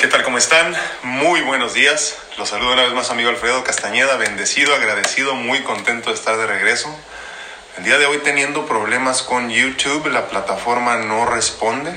[0.00, 0.22] ¿Qué tal?
[0.22, 0.74] ¿Cómo están?
[1.02, 2.16] Muy buenos días.
[2.38, 6.46] Los saludo una vez más amigo Alfredo Castañeda, bendecido, agradecido, muy contento de estar de
[6.46, 6.88] regreso.
[7.76, 11.92] El día de hoy teniendo problemas con YouTube, la plataforma no responde.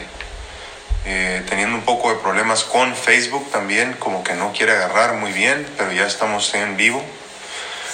[1.06, 5.32] Eh, teniendo un poco de problemas con Facebook también, como que no quiere agarrar muy
[5.32, 7.02] bien, pero ya estamos en vivo.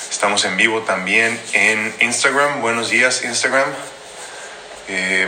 [0.10, 2.62] Estamos en vivo también en Instagram.
[2.62, 3.70] Buenos días Instagram.
[4.88, 5.28] Eh,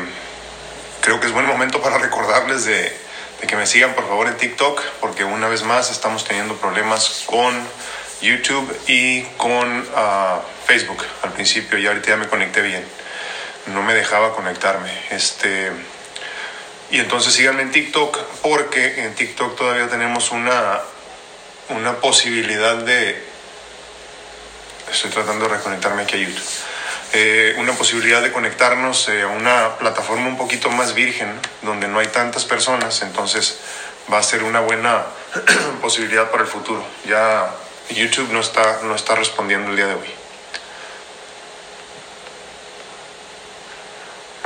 [1.01, 3.10] creo que es buen momento para recordarles de,
[3.41, 7.23] de, que me sigan por favor en TikTok, porque una vez más estamos teniendo problemas
[7.25, 7.53] con
[8.21, 12.85] YouTube y con uh, Facebook al principio, y ahorita ya me conecté bien.
[13.67, 14.91] No me dejaba conectarme.
[15.09, 15.71] Este,
[16.91, 20.79] y entonces síganme en TikTok, porque en TikTok todavía tenemos una,
[21.69, 23.31] una posibilidad de...
[24.91, 26.70] Estoy tratando de reconectarme aquí a YouTube
[27.13, 31.29] eh, una posibilidad de conectarnos eh, a una plataforma un poquito más virgen,
[31.61, 33.59] donde no hay tantas personas, entonces
[34.11, 35.05] va a ser una buena
[35.81, 36.85] posibilidad para el futuro.
[37.05, 37.53] Ya
[37.89, 40.13] YouTube no está, no está respondiendo el día de hoy.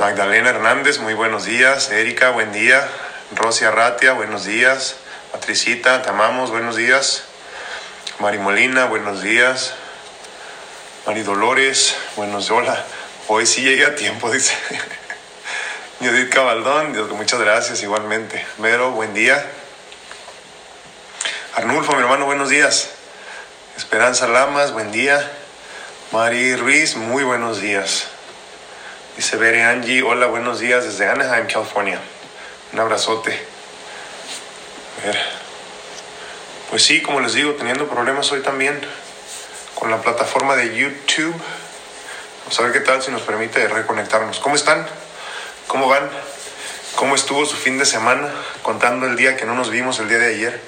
[0.00, 1.90] Magdalena Hernández, muy buenos días.
[1.90, 2.86] Erika, buen día.
[3.34, 4.96] Rosy Arratia, buenos días.
[5.32, 7.24] Patricita, te amamos, buenos días.
[8.18, 9.74] Mari Molina, buenos días.
[11.06, 12.84] Mari Dolores, buenos hola.
[13.28, 14.52] Hoy sí llegué a tiempo, dice.
[16.00, 18.44] Judith Cabaldón, muchas gracias igualmente.
[18.58, 19.46] Vero, buen día.
[21.54, 22.90] Arnulfo, mi hermano, buenos días.
[23.76, 25.30] Esperanza Lamas, buen día.
[26.10, 28.08] Mari Ruiz, muy buenos días.
[29.16, 32.00] Dice Bere Angie, hola, buenos días desde Anaheim, California.
[32.72, 33.38] Un abrazote.
[36.68, 38.80] Pues sí, como les digo, teniendo problemas hoy también
[39.76, 41.34] con la plataforma de YouTube.
[42.40, 44.40] Vamos a ver qué tal si nos permite reconectarnos.
[44.40, 44.86] ¿Cómo están?
[45.68, 46.08] ¿Cómo van?
[46.96, 48.32] ¿Cómo estuvo su fin de semana?
[48.62, 50.60] Contando el día que no nos vimos el día de ayer.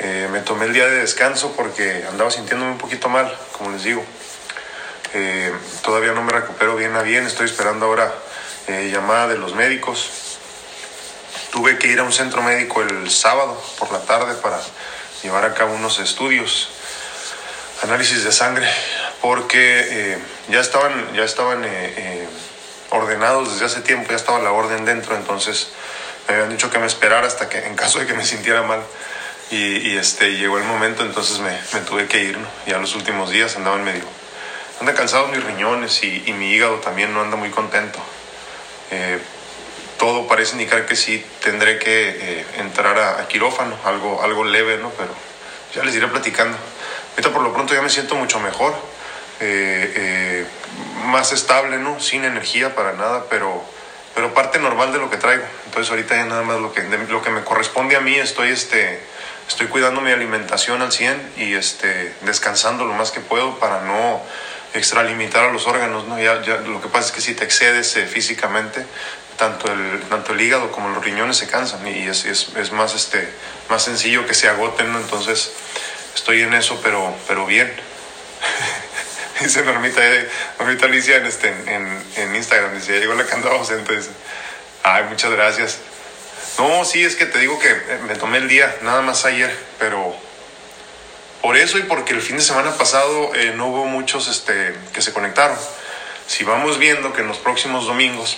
[0.00, 3.84] Eh, me tomé el día de descanso porque andaba sintiéndome un poquito mal, como les
[3.84, 4.04] digo.
[5.14, 5.52] Eh,
[5.82, 7.26] todavía no me recupero bien a bien.
[7.26, 8.12] Estoy esperando ahora
[8.66, 10.10] eh, llamada de los médicos.
[11.52, 14.58] Tuve que ir a un centro médico el sábado por la tarde para
[15.22, 16.79] llevar a cabo unos estudios
[17.82, 18.68] análisis de sangre
[19.20, 20.18] porque eh,
[20.48, 22.28] ya estaban, ya estaban eh, eh,
[22.90, 25.68] ordenados desde hace tiempo, ya estaba la orden dentro, entonces
[26.28, 28.80] me habían dicho que me esperara hasta que en caso de que me sintiera mal
[29.50, 32.46] y, y este, llegó el momento, entonces me, me tuve que ir, ¿no?
[32.66, 34.04] ya los últimos días andaban medio,
[34.80, 37.98] andan cansados mis riñones y, y mi hígado también no anda muy contento.
[39.98, 44.90] todo parece indicar que sí tendré que entrar a, a, quirófano, algo, algo leve, ¿no?
[44.90, 45.10] Pero
[45.74, 46.56] ya les iré platicando.
[47.10, 48.74] Ahorita por lo pronto ya me siento mucho mejor,
[49.40, 50.46] eh, eh,
[51.06, 51.98] más estable, ¿no?
[52.00, 53.62] Sin energía para nada, pero,
[54.14, 55.44] pero parte normal de lo que traigo.
[55.66, 59.00] Entonces ahorita ya nada más lo que, lo que me corresponde a mí, estoy, este,
[59.48, 64.22] estoy cuidando mi alimentación al 100 y este, descansando lo más que puedo para no
[64.74, 66.20] extralimitar a los órganos, ¿no?
[66.20, 68.86] Ya, lo que pasa es que si te excedes eh, físicamente,
[69.36, 73.26] tanto el, tanto el hígado como los riñones se cansan y es, es, más, este,
[73.68, 74.94] más sencillo que se agoten.
[74.94, 75.52] Entonces
[76.14, 77.72] estoy en eso, pero, pero bien.
[79.40, 80.00] dice Normita,
[80.58, 84.10] Normita Alicia en, este, en, en Instagram, dice, ya llegó la que andaba ausente, dice,
[84.82, 85.78] ay, muchas gracias.
[86.58, 87.74] No, sí, es que te digo que
[88.06, 90.14] me tomé el día, nada más ayer, pero
[91.40, 95.00] por eso y porque el fin de semana pasado eh, no hubo muchos este, que
[95.00, 95.56] se conectaron.
[96.26, 98.36] Si vamos viendo que en los próximos domingos,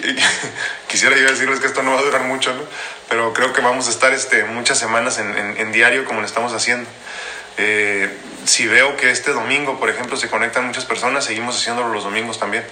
[0.88, 2.62] quisiera yo decirles que esto no va a durar mucho, ¿no?
[3.08, 6.26] pero creo que vamos a estar este, muchas semanas en, en, en diario como lo
[6.26, 6.88] estamos haciendo.
[7.56, 8.08] Eh,
[8.44, 12.38] si veo que este domingo, por ejemplo, se conectan muchas personas, seguimos haciéndolo los domingos
[12.38, 12.64] también.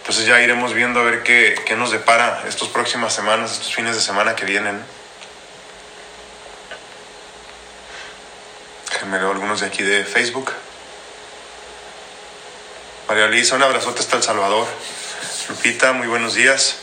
[0.00, 3.94] Entonces ya iremos viendo a ver qué, qué nos depara estas próximas semanas, estos fines
[3.94, 4.80] de semana que vienen.
[9.08, 10.52] Me leo algunos de aquí de Facebook.
[13.08, 14.68] María Lisa, un abrazote hasta El Salvador.
[15.48, 16.76] Lupita, muy buenos días.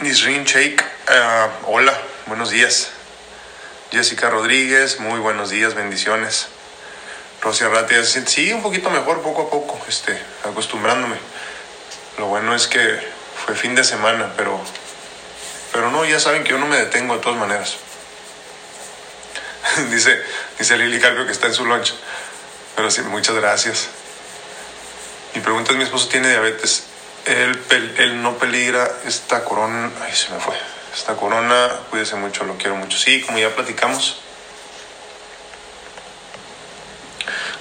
[0.00, 1.96] Nisrin Sheikh, uh, hola,
[2.26, 2.90] buenos días.
[3.90, 6.48] Jessica Rodríguez, muy buenos días, bendiciones.
[7.40, 11.16] Rosia Ratia, sí, un poquito mejor poco a poco, este, acostumbrándome.
[12.18, 13.00] Lo bueno es que
[13.44, 14.60] fue fin de semana, pero,
[15.72, 17.76] pero no, ya saben que yo no me detengo de todas maneras.
[19.90, 20.20] dice,
[20.58, 21.94] dice Lili Carpio que está en su lunch.
[22.74, 23.88] Pero sí, muchas gracias.
[25.34, 26.84] Mi pregunta es, mi esposo tiene diabetes.
[27.24, 29.90] Él, no peligra esta corona.
[30.02, 30.54] Ay, se me fue.
[30.94, 32.98] Esta corona, cuídese mucho, lo quiero mucho.
[32.98, 34.20] Sí, como ya platicamos.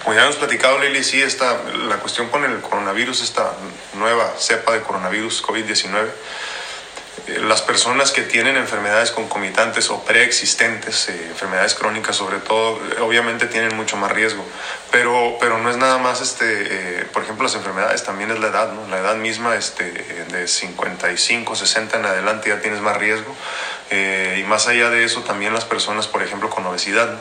[0.03, 3.53] Como ya hemos platicado, Lili, sí, está la cuestión con el coronavirus, esta
[3.93, 6.09] nueva cepa de coronavirus COVID-19,
[7.39, 13.75] las personas que tienen enfermedades concomitantes o preexistentes, eh, enfermedades crónicas sobre todo, obviamente tienen
[13.75, 14.43] mucho más riesgo,
[14.91, 18.47] pero, pero no es nada más, este, eh, por ejemplo, las enfermedades, también es la
[18.47, 18.87] edad, ¿no?
[18.89, 19.91] La edad misma, este,
[20.31, 23.35] de 55, 60 en adelante ya tienes más riesgo.
[23.93, 27.13] Eh, y más allá de eso, también las personas, por ejemplo, con obesidad.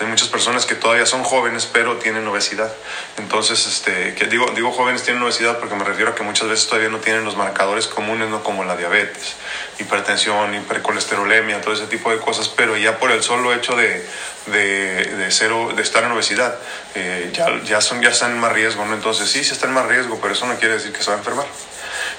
[0.00, 2.72] Hay muchas personas que todavía son jóvenes, pero tienen obesidad.
[3.18, 6.68] Entonces, este, que digo, digo jóvenes tienen obesidad porque me refiero a que muchas veces
[6.68, 8.44] todavía no tienen los marcadores comunes, ¿no?
[8.44, 9.34] como la diabetes,
[9.78, 14.06] hipertensión, hipercolesterolemia, todo ese tipo de cosas, pero ya por el solo hecho de,
[14.46, 16.56] de, de, cero, de estar en obesidad,
[16.94, 18.84] eh, ya, ya, son, ya están en más riesgo.
[18.84, 18.94] ¿no?
[18.94, 21.16] Entonces, sí, sí están en más riesgo, pero eso no quiere decir que se va
[21.16, 21.46] a enfermar.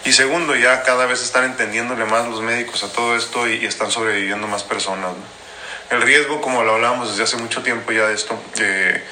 [0.05, 3.91] Y segundo, ya cada vez están entendiéndole más los médicos a todo esto y, están
[3.91, 5.11] sobreviviendo más personas.
[5.89, 9.03] El riesgo, como lo hablábamos desde hace mucho tiempo ya de esto, eh,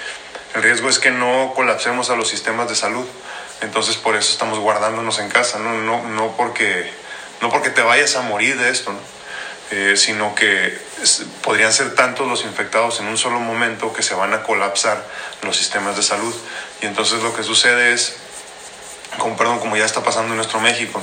[0.55, 3.05] el riesgo es que no colapsemos a los sistemas de salud.
[3.61, 6.91] Entonces por eso estamos guardándonos en casa, no, no, no, porque,
[7.41, 8.93] no porque te vayas a morir de esto,
[9.71, 10.77] eh, sino que
[11.41, 15.03] podrían ser tantos los infectados en un solo momento que se van a colapsar
[15.41, 16.35] los sistemas de salud.
[16.81, 18.15] Y entonces lo que sucede es
[19.17, 21.01] como, perdón, como ya está pasando en nuestro México.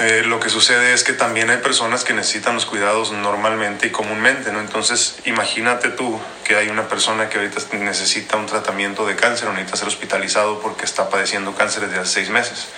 [0.00, 3.90] Eh, lo que sucede es que también hay personas que necesitan los cuidados normalmente y
[3.90, 4.60] comúnmente, ¿no?
[4.60, 9.52] Entonces, imagínate tú que hay una persona que ahorita necesita un tratamiento de cáncer o
[9.52, 12.68] necesita ser hospitalizado porque está padeciendo cáncer desde hace seis meses.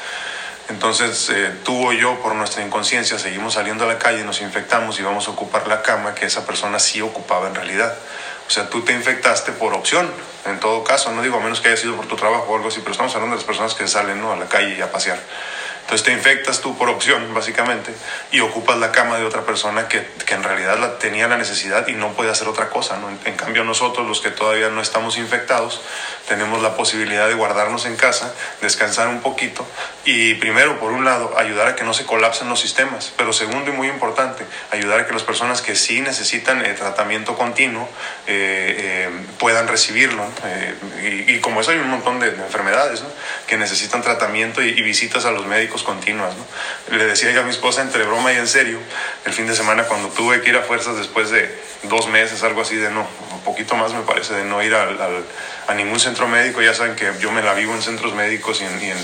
[0.70, 5.00] Entonces, eh, tú o yo, por nuestra inconsciencia, seguimos saliendo a la calle, nos infectamos
[5.00, 7.92] y vamos a ocupar la cama que esa persona sí ocupaba en realidad.
[8.46, 10.08] O sea, tú te infectaste por opción,
[10.46, 12.68] en todo caso, no digo a menos que haya sido por tu trabajo o algo
[12.68, 14.32] así, pero estamos hablando de las personas que salen ¿no?
[14.32, 15.18] a la calle y a pasear.
[15.90, 17.92] Entonces te infectas tú por opción, básicamente,
[18.30, 21.94] y ocupas la cama de otra persona que, que en realidad tenía la necesidad y
[21.94, 22.96] no puede hacer otra cosa.
[22.98, 23.10] ¿no?
[23.24, 25.80] En, cambio nosotros, los que todavía no estamos infectados,
[26.28, 29.66] tenemos la posibilidad de guardarnos en casa, descansar un poquito
[30.04, 33.72] y primero, por un lado, ayudar a que no se colapsen los sistemas, pero segundo
[33.72, 37.88] y muy importante, ayudar a que las personas que sí necesitan eh, tratamiento continuo
[38.28, 39.10] eh, eh,
[39.40, 40.24] puedan recibirlo.
[41.02, 43.02] Y, como eso hay un montón de, enfermedades
[43.48, 46.34] que necesitan tratamiento y visitas a los médicos continuas.
[46.36, 46.96] ¿no?
[46.96, 48.78] Le decía yo a mi esposa entre broma y en serio,
[49.24, 51.54] el fin de semana cuando tuve que ir a fuerzas después de
[51.84, 54.98] dos meses, algo así de no, un poquito más me parece, de no ir al,
[55.66, 58.64] a ningún centro médico, ya saben que yo me la vivo en centros médicos y
[58.64, 58.98] en, y en,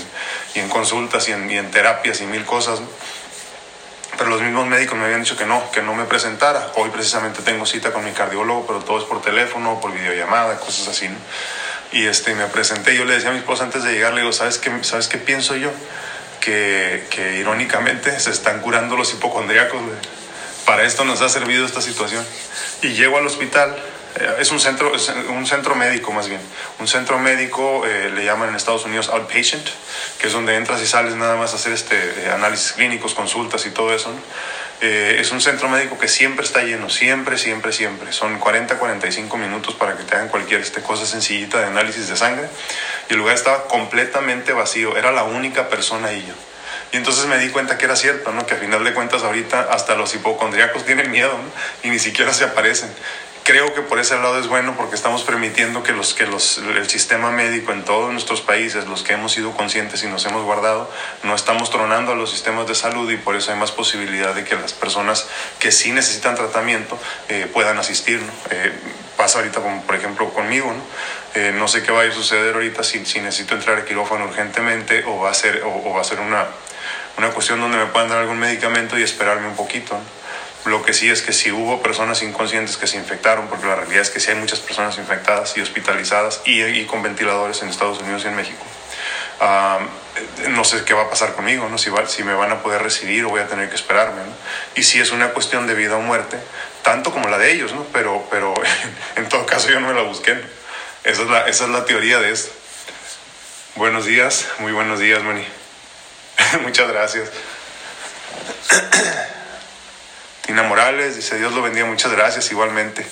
[0.55, 2.79] y en consultas y en, y en, terapias y mil cosas.
[2.79, 2.87] ¿no?
[4.17, 6.71] Pero los mismos médicos me habían dicho que no, que no me presentara.
[6.75, 10.87] Hoy precisamente tengo cita con mi cardiólogo, pero todo es por teléfono, por videollamada, cosas
[10.87, 11.07] así.
[11.07, 11.17] ¿no?
[11.91, 14.33] Y este, me presenté, yo le decía a mi esposa antes de llegar, le digo,
[14.33, 15.71] ¿sabes qué, ¿sabes qué pienso yo?
[17.09, 19.81] Que, irónicamente se están curando los hipocondriacos.
[20.65, 22.25] Para esto nos ha servido esta situación.
[22.81, 23.75] Y llego al hospital,
[24.19, 26.41] eh, es un centro, es un centro médico más bien.
[26.79, 29.67] Un centro médico eh, le llaman en Estados Unidos outpatient,
[30.19, 33.65] que es donde entras y sales nada más a hacer este, eh, análisis clínicos, consultas
[33.65, 34.13] y todo eso.
[34.79, 38.13] es un centro médico que siempre está lleno, siempre, siempre, siempre.
[38.13, 42.15] Son 40, 45 minutos para que te hagan cualquier este, cosa sencillita de análisis de
[42.15, 42.47] sangre
[43.09, 46.33] y el lugar estaba completamente vacío, era la única persona y yo.
[46.91, 48.45] Y entonces me di cuenta que era cierto, ¿no?
[48.45, 51.33] que a final de cuentas ahorita hasta los hipocondriacos tienen miedo
[51.83, 52.89] y ni siquiera se aparecen.
[53.43, 56.89] Creo que por ese lado es bueno porque estamos permitiendo que, los, que los, el
[56.89, 60.89] sistema médico en todos nuestros países, los que hemos sido conscientes y nos hemos guardado,
[61.23, 64.43] no estamos tronando a los sistemas de salud y por eso hay más posibilidad de
[64.43, 65.27] que las personas
[65.59, 66.99] que sí necesitan tratamiento
[67.29, 68.21] eh, puedan asistir.
[68.21, 68.31] ¿no?
[68.49, 68.73] Eh,
[69.17, 70.81] pasa ahorita, como por ejemplo conmigo, ¿no?
[71.33, 75.03] Eh, no sé qué va a suceder ahorita si, si, necesito entrar a quirófano urgentemente
[75.05, 76.45] o va a ser, o, va a ser una,
[77.17, 79.99] una, cuestión donde me puedan dar algún medicamento y esperarme un poquito.
[80.65, 84.01] Lo que sí es que si hubo personas inconscientes que se infectaron, porque la realidad
[84.01, 87.99] es que sí hay muchas personas infectadas y hospitalizadas y, y con ventiladores en Estados
[87.99, 88.63] Unidos y en México.
[89.39, 91.77] Uh, no sé qué va a pasar conmigo, ¿no?
[91.77, 94.21] Si, va, si me van a poder recibir o voy a tener que esperarme.
[94.21, 94.31] ¿no?
[94.75, 96.37] Y si es una cuestión de vida o muerte,
[96.87, 97.85] tanto como la de ellos, ¿no?
[97.91, 98.53] Pero, pero
[99.17, 100.39] en todo caso yo no me la busqué.
[101.03, 102.49] Esa, es la, esa es la teoría de esto.
[103.75, 105.45] Buenos días, muy buenos días, Moni.
[106.63, 107.29] Muchas gracias.
[110.45, 113.05] Tina Morales dice, Dios lo bendiga, muchas gracias igualmente.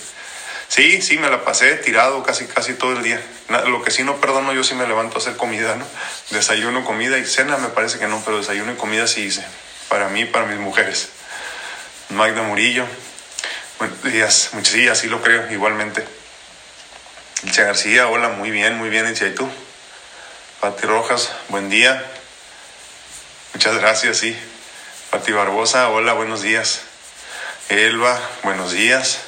[0.70, 3.22] Sí, sí, me la pasé tirado casi, casi todo el día.
[3.68, 5.86] Lo que sí no perdono, yo sí me levanto a hacer comida, ¿no?
[6.30, 9.46] Desayuno, comida y cena me parece que no, pero desayuno y comida sí hice.
[9.90, 11.10] Para mí, para mis mujeres.
[12.10, 12.86] Magda Murillo,
[13.78, 16.08] Buenos días, muchos días, sí lo creo, igualmente.
[17.44, 19.50] Ilcha García, hola, muy bien, muy bien, Ilcha, ¿y tú?
[20.62, 22.02] Pati Rojas, buen día.
[23.54, 24.34] Muchas gracias, sí.
[25.10, 26.84] Pati Barbosa, hola, buenos días.
[27.68, 29.20] Elba, buenos días.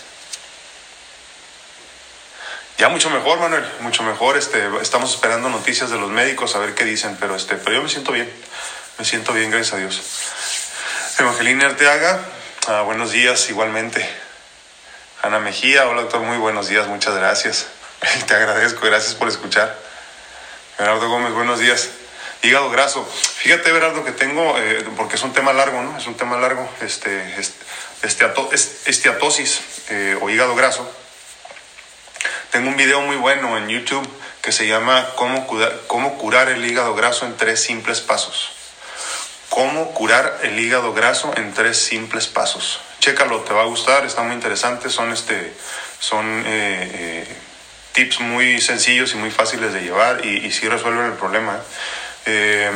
[2.78, 4.38] Ya mucho mejor, Manuel, mucho mejor.
[4.38, 7.84] Este, estamos esperando noticias de los médicos a ver qué dicen, pero este, pero yo
[7.84, 8.32] me siento bien.
[8.98, 10.02] Me siento bien, gracias a Dios.
[11.20, 12.22] Evangelina Arteaga,
[12.68, 14.27] ah, buenos días igualmente.
[15.24, 17.68] Ana Mejía, hola doctor, muy buenos días, muchas gracias.
[18.28, 19.76] Te agradezco, gracias por escuchar.
[20.78, 21.90] Gerardo Gómez, buenos días.
[22.44, 23.04] Hígado graso.
[23.04, 25.98] Fíjate, Gerardo, que tengo, eh, porque es un tema largo, ¿no?
[25.98, 27.66] Es un tema largo, este, este,
[28.86, 30.88] esteatosis eh, o hígado graso.
[32.52, 34.08] Tengo un video muy bueno en YouTube
[34.44, 35.48] que se llama ¿Cómo
[35.88, 38.57] cómo curar el hígado graso en tres simples pasos
[39.50, 42.80] cómo curar el hígado graso en tres simples pasos.
[43.00, 45.54] Chécalo, te va a gustar, está muy interesante, son, este,
[46.00, 47.28] son eh, eh,
[47.94, 51.60] tips muy sencillos y muy fáciles de llevar y, sí resuelven el problema.
[52.26, 52.72] Eh,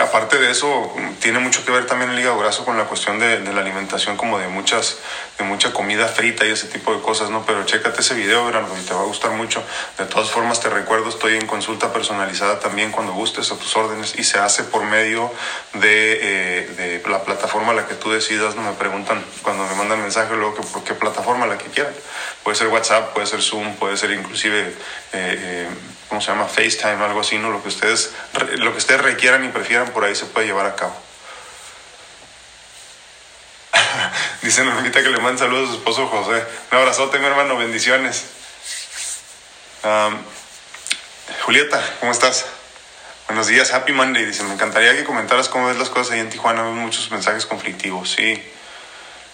[0.00, 3.40] aparte de eso, tiene mucho que ver también el hígado graso con la cuestión de,
[3.40, 4.98] la alimentación, como de muchas,
[5.38, 7.44] de mucha comida frita y ese tipo de cosas, ¿no?
[7.46, 9.62] Pero chécate ese video, verán, te va a gustar mucho.
[9.98, 14.14] De todas formas, te recuerdo, estoy en consulta personalizada también cuando gustes a tus órdenes
[14.18, 15.30] y se hace por medio
[15.74, 18.62] de, eh, de la plataforma a la que tú decidas, ¿no?
[18.62, 21.94] Me preguntan cuando me mandan mensaje luego que por qué plataforma la que quieran.
[22.42, 24.74] Puede ser WhatsApp, puede ser Zoom, puede ser inclusive...
[25.12, 25.68] Eh, eh,
[26.14, 26.46] ¿cómo se llama?
[26.46, 27.50] FaceTime, algo así, ¿no?
[27.50, 28.12] Lo que ustedes,
[28.58, 30.96] lo que ustedes requieran y prefieran, por ahí se puede llevar a cabo.
[34.42, 36.44] Dice Normita que le manda saludos a su esposo José.
[36.70, 38.26] Un abrazote, mi hermano, bendiciones.
[41.42, 42.46] Julieta, ¿cómo estás?
[43.26, 44.24] Buenos días, Happy Monday.
[44.24, 46.62] Dice, me encantaría que comentaras cómo ves las cosas ahí en Tijuana.
[46.62, 48.40] Veo muchos mensajes conflictivos, sí.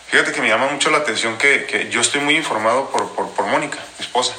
[0.07, 3.29] Fíjate que me llama mucho la atención que, que yo estoy muy informado por, por,
[3.33, 4.33] por Mónica, mi esposa.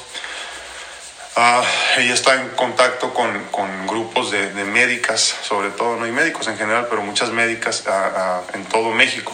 [1.34, 1.64] Ah,
[1.96, 6.46] ella está en contacto con, con grupos de, de, médicas, sobre todo, no hay médicos
[6.48, 9.32] en general, pero muchas médicas ah, ah, en todo México.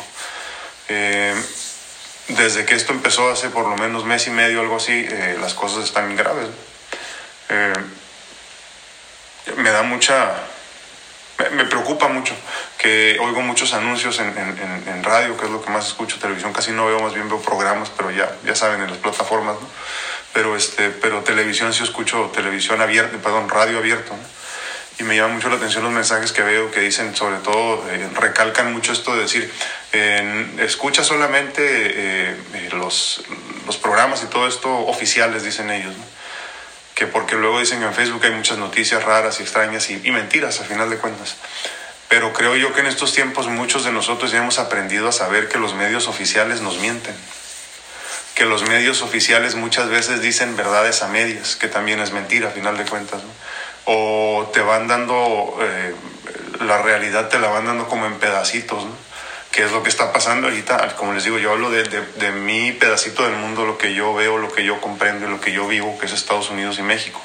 [0.88, 1.34] Eh,
[2.28, 5.54] desde que esto empezó hace por lo menos mes y medio, algo así, eh, las
[5.54, 6.46] cosas están graves.
[7.48, 7.72] Eh,
[9.56, 10.34] me da mucha,
[11.52, 12.34] me, preocupa mucho
[12.76, 16.52] que oigo muchos anuncios en, en, en, radio, que es lo que más escucho, televisión
[16.52, 19.68] casi no veo, más bien veo programas, pero ya, ya saben, en las plataformas, ¿no?
[20.32, 24.14] Pero, este, pero televisión sí escucho televisión abierta, perdón, radio abierto.
[24.98, 28.08] Y me llama mucho la atención los mensajes que veo que dicen, sobre todo, eh,
[28.14, 29.52] recalcan mucho esto de decir,
[30.58, 33.22] escucha solamente eh, eh, los,
[33.64, 35.94] los, programas y todo esto oficiales, dicen ellos.
[36.96, 40.58] Que porque luego dicen en Facebook hay muchas noticias raras y extrañas y, y mentiras,
[40.60, 41.36] al final de cuentas.
[42.08, 45.48] Pero creo yo que en estos tiempos muchos de nosotros ya hemos aprendido a saber
[45.48, 47.14] que los medios oficiales nos mienten
[48.38, 52.52] que los medios oficiales muchas veces dicen verdades a medias, que también es mentira a
[52.52, 53.20] final de cuentas,
[53.84, 55.92] o te van dando, eh,
[56.64, 58.92] la realidad te la van dando como en pedacitos, ¿no?
[59.50, 62.30] que es lo que está pasando ahorita, como les digo, yo hablo de, de, de,
[62.30, 65.66] mi pedacito del mundo, lo que yo veo, lo que yo comprendo lo que yo
[65.66, 67.20] vivo, que es Estados Unidos y México.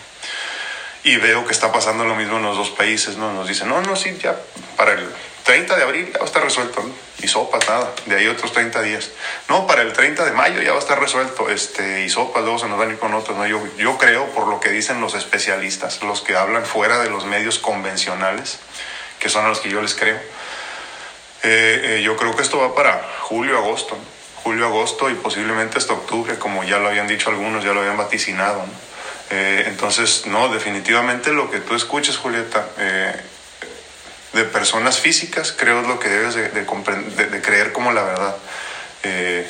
[1.03, 3.33] Y veo que está pasando lo mismo en los dos países, ¿no?
[3.33, 4.38] Nos dicen, no, no, sí, ya,
[4.77, 5.10] para el
[5.43, 6.93] 30 de abril ya va a estar resuelto, ¿no?
[7.22, 9.12] Y sopas, nada, de ahí otros 30 días.
[9.50, 12.60] No, para el 30 de mayo ya va a estar resuelto, este, y sopas, luego
[12.60, 13.45] se nos van a ir con otros, ¿no?
[13.45, 17.25] Yo, yo creo, por lo que dicen los especialistas, los que hablan fuera de los
[17.25, 18.60] medios convencionales,
[19.19, 20.17] que son a los que yo les creo,
[21.43, 23.98] eh, eh, yo creo que esto va para julio, agosto,
[24.43, 27.98] julio, agosto y posiblemente hasta octubre, como ya lo habían dicho algunos, ya lo habían
[27.98, 28.92] vaticinado, ¿no?
[29.35, 32.67] Eh, entonces, no, definitivamente lo que tú escuches, Julieta,
[34.33, 38.35] de personas físicas, creo es lo que debes de, de, creer como la verdad.
[39.03, 39.47] Eh,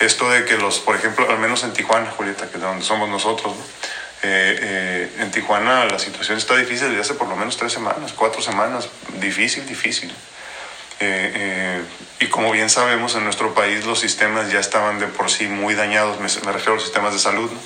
[0.00, 3.08] esto de que los, por ejemplo, al menos en Tijuana, Julieta, que es donde somos
[3.08, 3.54] nosotros,
[4.22, 8.12] eh, eh, en Tijuana la situación está difícil desde hace por lo menos tres semanas,
[8.12, 8.88] cuatro semanas,
[9.20, 10.12] difícil, difícil.
[12.20, 15.74] y como bien sabemos, en nuestro país los sistemas ya estaban de por sí muy
[15.74, 17.50] dañados, me refiero a los sistemas de salud.
[17.50, 17.58] ¿no?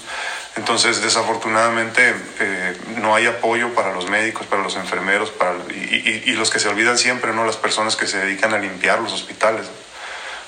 [0.57, 6.33] Entonces, desafortunadamente, eh, no hay apoyo para los médicos, para los enfermeros, para, y, y,
[6.33, 7.45] los que se olvidan siempre, ¿no?
[7.45, 9.67] Las personas que se dedican a limpiar los hospitales,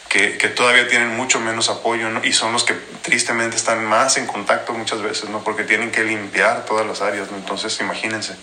[0.08, 2.24] que, que, todavía tienen mucho menos apoyo, ¿no?
[2.24, 2.72] Y son los que
[3.02, 5.44] tristemente están más en contacto muchas veces, ¿no?
[5.44, 7.36] Porque tienen que limpiar todas las áreas, ¿no?
[7.36, 8.34] Entonces, imagínense.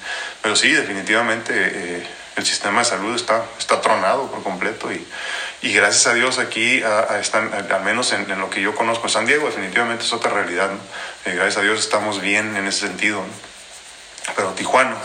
[0.43, 5.03] Pero sí, definitivamente, eh, el sistema de salud está, está tronado por completo y
[5.61, 6.83] y gracias a Dios aquí
[7.19, 10.69] están, al menos en, lo que yo conozco, San Diego definitivamente es otra realidad,
[11.25, 13.23] eh, gracias a Dios estamos bien en ese sentido,
[14.35, 14.95] pero Tijuana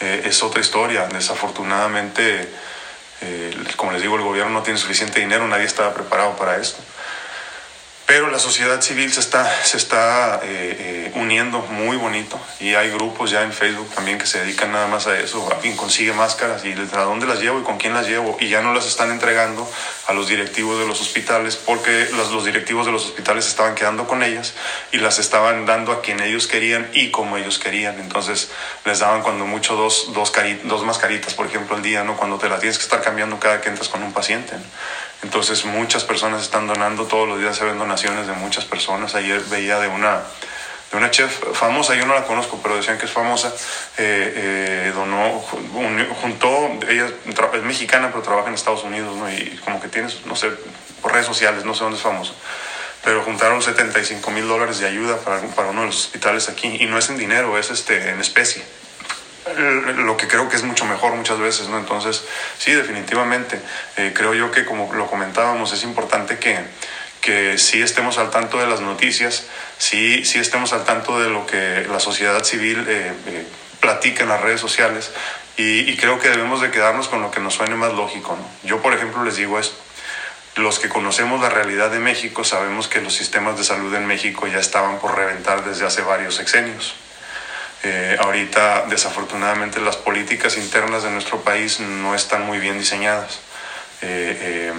[0.00, 2.48] eh, es otra historia, desafortunadamente,
[3.20, 6.82] eh, como les digo, el gobierno no tiene suficiente dinero, nadie estaba preparado para esto.
[8.12, 12.90] Pero la sociedad civil se está, se está eh, eh, uniendo muy bonito y hay
[12.90, 15.48] grupos ya en Facebook también que se dedican nada más a eso.
[15.50, 18.60] Alguien consigue máscaras y a dónde las llevo y con quién las llevo y ya
[18.60, 19.66] no las están entregando
[20.08, 24.06] a los directivos de los hospitales porque los, los directivos de los hospitales estaban quedando
[24.06, 24.52] con ellas
[24.92, 27.98] y las estaban dando a quien ellos querían y como ellos querían.
[27.98, 28.50] Entonces
[28.84, 30.30] les daban cuando mucho dos, dos,
[30.64, 32.18] dos mascaritas, por ejemplo, al día, ¿no?
[32.18, 34.52] cuando te las tienes que estar cambiando cada que entras con un paciente.
[35.22, 39.14] Entonces muchas personas están donando, todos los días se ven donaciones de muchas personas.
[39.14, 40.22] Ayer veía de una,
[40.90, 43.48] de una chef famosa, yo no la conozco, pero decían que es famosa,
[43.98, 45.40] eh, eh, donó,
[46.20, 49.30] juntó, ella es mexicana pero trabaja en Estados Unidos, ¿no?
[49.30, 50.50] y como que tiene, no sé,
[51.00, 52.34] por redes sociales, no sé dónde es famoso
[53.04, 56.86] pero juntaron 75 mil dólares de ayuda para, para uno de los hospitales aquí y
[56.86, 58.62] no es en dinero, es este, en especie
[59.96, 61.78] lo que creo que es mucho mejor muchas veces, ¿no?
[61.78, 62.24] Entonces,
[62.58, 63.60] sí, definitivamente,
[63.96, 66.58] eh, creo yo que como lo comentábamos, es importante que,
[67.20, 69.46] que sí estemos al tanto de las noticias,
[69.78, 73.46] sí, sí estemos al tanto de lo que la sociedad civil eh, eh,
[73.80, 75.10] platica en las redes sociales
[75.56, 78.68] y, creo que debemos de quedarnos con lo que nos suene más lógico, ¿no?
[78.68, 79.76] Yo, por ejemplo, les digo esto.
[80.56, 84.46] Los que conocemos la realidad de México sabemos que los sistemas de salud en México
[84.46, 86.94] ya estaban por reventar desde hace varios sexenios.
[87.84, 93.40] Eh, ahorita, desafortunadamente, las políticas internas de nuestro país no están muy bien diseñadas.
[94.02, 94.72] Eh, eh,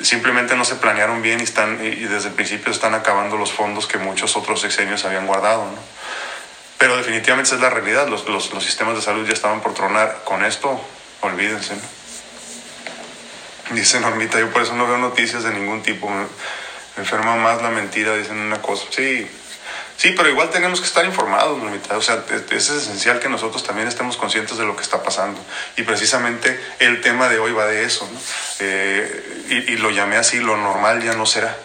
[0.00, 3.86] simplemente no se planearon bien y, están, y desde el principio están acabando los fondos
[3.86, 5.64] que muchos otros sexenios habían guardado.
[5.64, 5.78] ¿no?
[6.78, 8.06] Pero definitivamente es la realidad.
[8.08, 10.22] Los, los, los, sistemas de salud ya estaban por tronar.
[10.24, 10.80] Con esto,
[11.22, 11.74] olvídense.
[11.74, 11.82] ¿no?
[13.74, 16.08] Dice Normita, yo por eso no veo noticias de ningún tipo.
[16.08, 16.26] Me
[16.98, 18.84] enferma más la mentira, dicen una cosa.
[18.90, 19.26] Sí,
[19.96, 21.58] Sí, pero igual tenemos que estar informados,
[21.90, 25.40] O sea, es esencial que nosotros también estemos conscientes de lo que está pasando.
[25.76, 28.18] Y precisamente el tema de hoy va de eso, ¿no?
[28.60, 31.56] Eh, y, y, lo llamé así, lo normal ya no será.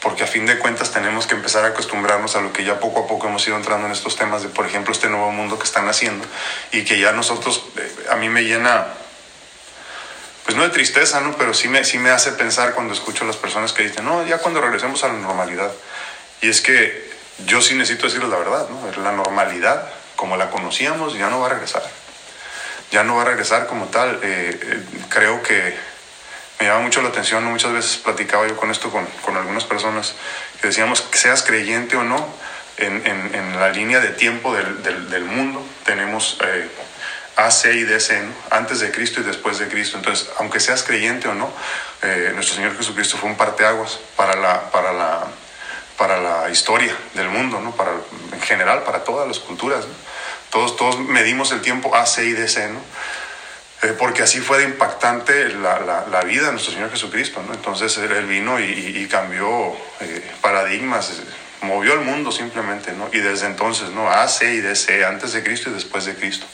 [0.00, 3.00] Porque a fin de cuentas tenemos que empezar a acostumbrarnos a lo que ya poco
[3.00, 5.64] a poco hemos ido entrando en estos temas de, por ejemplo, este nuevo mundo que
[5.64, 6.26] están haciendo.
[6.70, 8.86] Y que ya nosotros, eh, a mí me llena
[10.44, 11.34] pues no de tristeza, ¿no?
[11.38, 14.26] Pero sí me, sí me hace pensar cuando escucho a las personas que dicen, no,
[14.26, 15.72] ya cuando regresemos a la normalidad.
[16.42, 17.13] Y es que
[17.46, 19.02] yo sí necesito decirles la verdad, ¿no?
[19.02, 21.82] La normalidad, como la conocíamos, ya no va a regresar.
[22.90, 24.20] Ya no va a regresar como tal.
[24.22, 25.76] Eh, eh, creo que
[26.60, 30.14] me llama mucho la atención, muchas veces platicaba yo con esto con, con algunas personas,
[30.60, 32.26] que decíamos seas creyente o no,
[32.76, 36.68] en, en, en la línea de tiempo del, del, del mundo tenemos eh,
[37.36, 38.20] AC y DC,
[38.50, 39.96] antes de Cristo y después de Cristo.
[39.96, 41.50] Entonces, aunque seas creyente o no,
[42.02, 45.26] eh, nuestro Señor Jesucristo fue un parteaguas para la, para la
[45.96, 47.72] para la historia del mundo, ¿no?
[47.72, 47.92] para,
[48.32, 49.84] en general, para todas las culturas.
[50.50, 52.80] Todos, todos medimos el tiempo AC y DC, ¿no?
[53.82, 57.42] Eh, porque así fue de impactante la, la, la, vida de nuestro Señor Jesucristo.
[57.46, 57.52] ¿no?
[57.52, 61.12] Entonces Él vino y, y cambió eh, paradigmas,
[61.60, 63.10] movió el mundo simplemente, ¿no?
[63.12, 64.08] y desde entonces, ¿no?
[64.08, 66.46] AC y DC, antes de Cristo y después de Cristo.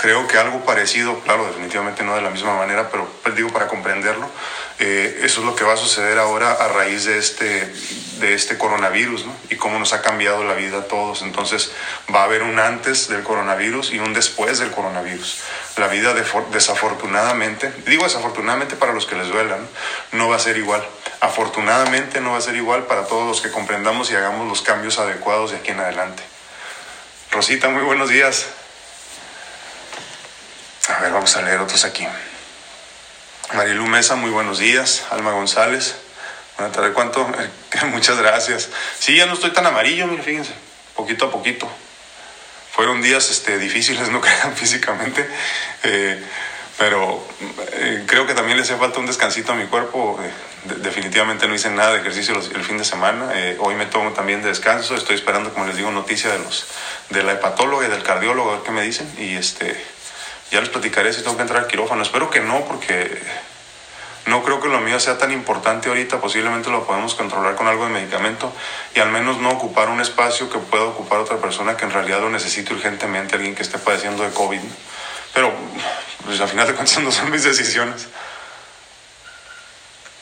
[0.00, 3.68] Creo que algo parecido, claro, definitivamente no de la misma manera, pero pues, digo para
[3.68, 4.30] comprenderlo,
[4.78, 7.70] eh, eso es lo que va a suceder ahora a raíz de este,
[8.18, 9.36] de este coronavirus ¿no?
[9.50, 11.20] y cómo nos ha cambiado la vida a todos.
[11.20, 11.72] Entonces
[12.14, 15.42] va a haber un antes del coronavirus y un después del coronavirus.
[15.76, 16.14] La vida
[16.50, 19.68] desafortunadamente, digo desafortunadamente para los que les duelan,
[20.12, 20.82] no va a ser igual.
[21.20, 24.98] Afortunadamente no va a ser igual para todos los que comprendamos y hagamos los cambios
[24.98, 26.22] adecuados de aquí en adelante.
[27.30, 28.46] Rosita, muy buenos días.
[30.96, 32.04] A ver, vamos a leer otros aquí.
[33.54, 35.04] Marilu Mesa, muy buenos días.
[35.10, 35.94] Alma González,
[36.56, 36.92] buenas tardes.
[36.94, 37.30] ¿Cuánto?
[37.92, 38.68] Muchas gracias.
[38.98, 40.52] Sí, ya no estoy tan amarillo, mire, fíjense,
[40.96, 41.70] poquito a poquito.
[42.72, 45.28] Fueron días este, difíciles, no crean físicamente,
[45.84, 46.20] eh,
[46.76, 47.24] pero
[47.72, 50.18] eh, creo que también le hace falta un descansito a mi cuerpo.
[50.20, 53.32] Eh, definitivamente no hice nada de ejercicio el fin de semana.
[53.60, 54.96] hoy me tomo también de descanso.
[54.96, 56.66] Estoy esperando, como les digo, noticia de, los,
[57.10, 59.10] de la hepatóloga y del cardiólogo, a ver qué me dicen.
[59.18, 59.99] Y este
[60.50, 62.02] ya les platicaré si tengo que entrar al quirófano.
[62.02, 63.22] Espero que no, porque
[64.26, 66.20] no creo que lo mío sea tan importante ahorita.
[66.20, 68.52] Posiblemente lo podemos controlar con algo de medicamento
[68.94, 72.20] y al menos no ocupar un espacio que pueda ocupar otra persona que en realidad
[72.20, 74.60] lo necesite urgentemente, alguien que esté padeciendo de COVID.
[75.34, 75.52] Pero,
[76.24, 78.08] pues al final de cuentas no son mis decisiones.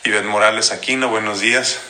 [0.05, 1.81] Ivette Morales Aquino, buenos días.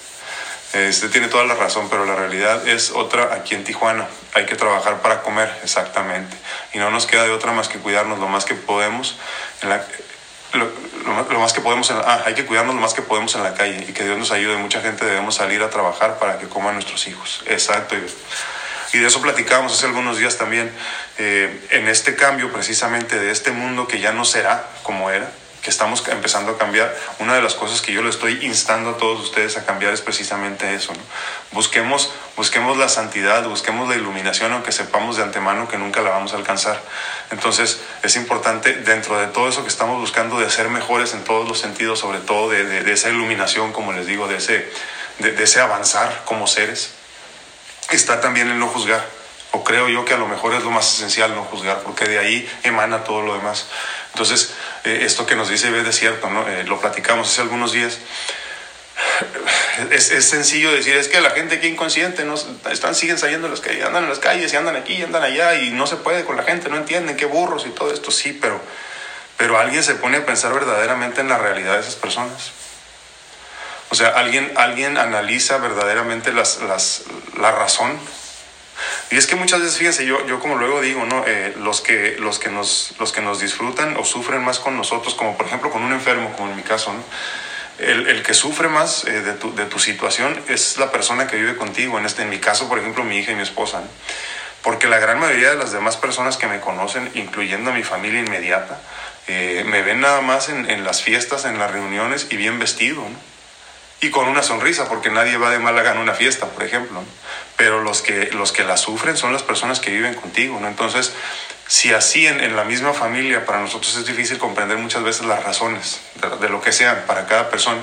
[0.74, 4.06] Usted tiene toda la razón, pero la realidad es otra aquí en Tijuana.
[4.34, 6.36] Hay que trabajar para comer, exactamente.
[6.74, 9.16] Y no nos queda de otra más que cuidarnos lo más que podemos.
[9.62, 9.82] En la,
[10.52, 13.84] lo, más que podemos, ah, hay que cuidarnos lo más que podemos en la calle
[13.88, 14.56] y que Dios nos ayude.
[14.56, 17.42] Mucha gente debemos salir a trabajar para que coman nuestros hijos.
[17.46, 17.96] Exacto.
[18.92, 20.70] Y de eso platicamos hace algunos días también.
[21.18, 25.30] Eh, en este cambio precisamente de este mundo que ya no será como era,
[25.68, 29.20] estamos empezando a cambiar, una de las cosas que yo le estoy instando a todos
[29.20, 30.92] ustedes a cambiar es precisamente eso.
[31.52, 36.32] Busquemos, busquemos la santidad, busquemos la iluminación, aunque sepamos de antemano que nunca la vamos
[36.32, 36.80] a alcanzar.
[37.30, 41.48] Entonces es importante dentro de todo eso que estamos buscando de ser mejores en todos
[41.48, 44.70] los sentidos, sobre todo de, de, esa iluminación, como les digo, de ese,
[45.18, 46.90] de, de ese avanzar como seres,
[47.90, 49.17] está también el no juzgar.
[49.52, 52.18] O creo yo que a lo mejor es lo más esencial no juzgar, porque de
[52.18, 53.66] ahí emana todo lo demás.
[54.12, 54.52] Entonces,
[54.84, 56.46] eh, esto que nos dice es cierto, ¿no?
[56.48, 57.98] Eh, lo platicamos hace algunos días.
[59.90, 62.34] Es, es, sencillo decir, es que la gente aquí inconsciente no,
[62.68, 65.54] están, siguen saliendo las calles, andan en las calles y andan aquí y andan allá
[65.54, 68.32] y no se puede con la gente, no entienden qué burros y todo esto, sí,
[68.32, 68.60] pero,
[69.36, 72.50] pero alguien se pone a pensar verdaderamente en la realidad de esas personas.
[73.90, 77.04] O sea, alguien, alguien analiza verdaderamente las, las,
[77.38, 77.98] la razón
[79.10, 81.24] y es que muchas veces, fíjense, yo, yo como luego digo, ¿no?
[81.26, 85.14] Eh, los, que, los, que nos, los que nos disfrutan o sufren más con nosotros,
[85.14, 86.92] como por ejemplo con un enfermo, como en mi caso.
[87.78, 91.36] El, el, que sufre más eh, de, tu, de, tu, situación es la persona que
[91.36, 91.98] vive contigo.
[91.98, 93.82] En, este, en mi caso, por ejemplo, mi hija y mi esposa.
[94.62, 98.20] Porque la gran mayoría de las demás personas que me conocen, incluyendo a mi familia
[98.20, 98.80] inmediata,
[99.28, 103.04] eh, me ven nada más en, en, las fiestas, en las reuniones y bien vestido.
[104.00, 107.00] Y con una sonrisa, porque nadie va de mala gana a una fiesta, por ejemplo.
[107.00, 107.06] ¿no?
[107.58, 110.68] pero los que, los que la sufren son las personas que viven contigo, ¿no?
[110.68, 111.12] Entonces,
[111.66, 115.42] si así en, en la misma familia para nosotros es difícil comprender muchas veces las
[115.42, 117.82] razones de, de lo que sean para cada persona,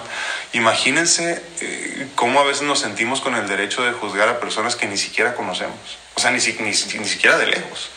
[0.53, 4.87] imagínense eh, cómo a veces nos sentimos con el derecho de juzgar a personas que
[4.87, 7.89] ni siquiera conocemos, o sea, ni, ni, ni siquiera de lejos.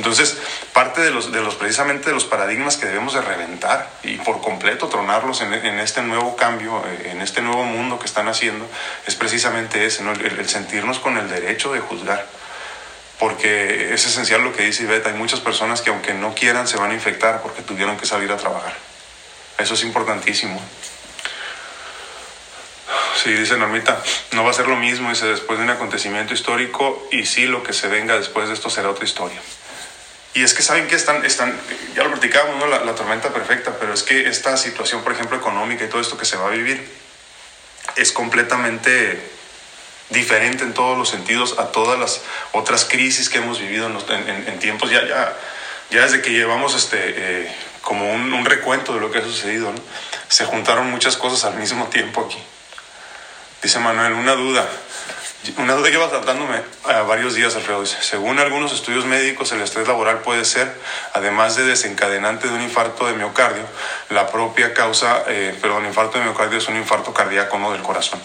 [0.00, 0.38] Entonces,
[0.72, 4.40] parte de los, de los precisamente de los paradigmas que debemos de reventar y por
[4.40, 8.66] completo tronarlos en, este nuevo cambio, eh, en este nuevo mundo que están haciendo,
[9.06, 12.26] es precisamente ese, el, sentirnos con el derecho de juzgar.
[13.18, 16.78] Porque es esencial lo que dice Ivette, hay muchas personas que aunque no quieran se
[16.78, 18.72] van a infectar porque tuvieron que salir a trabajar.
[19.58, 20.58] Eso es importantísimo.
[23.22, 27.06] Sí, dice Normita, no va a ser lo mismo, dice, después de un acontecimiento histórico
[27.12, 29.38] y sí, lo que se venga después de esto será otra historia.
[30.34, 31.58] Y es que saben que están, están
[31.94, 32.66] ya lo platicábamos, ¿no?
[32.66, 36.16] la, la, tormenta perfecta, pero es que esta situación, por ejemplo, económica y todo esto
[36.16, 36.88] que se va a vivir,
[37.96, 39.20] es completamente
[40.10, 42.20] diferente en todos los sentidos a todas las
[42.52, 45.36] otras crisis que hemos vivido en, en, en tiempos, ya, ya,
[45.90, 49.72] ya desde que llevamos este, eh, como un, un, recuento de lo que ha sucedido,
[49.72, 49.80] ¿no?
[50.28, 52.38] se juntaron muchas cosas al mismo tiempo aquí.
[53.62, 54.68] Dice Manuel, una duda,
[55.56, 57.86] una duda lleva tratándome a varios días, Alfredo.
[57.86, 60.70] Según algunos estudios médicos, el estrés laboral puede ser,
[61.14, 63.62] además de desencadenante de un infarto de miocardio,
[64.10, 68.20] la propia causa, eh, perdón, infarto de miocardio es un infarto cardíaco, no del corazón.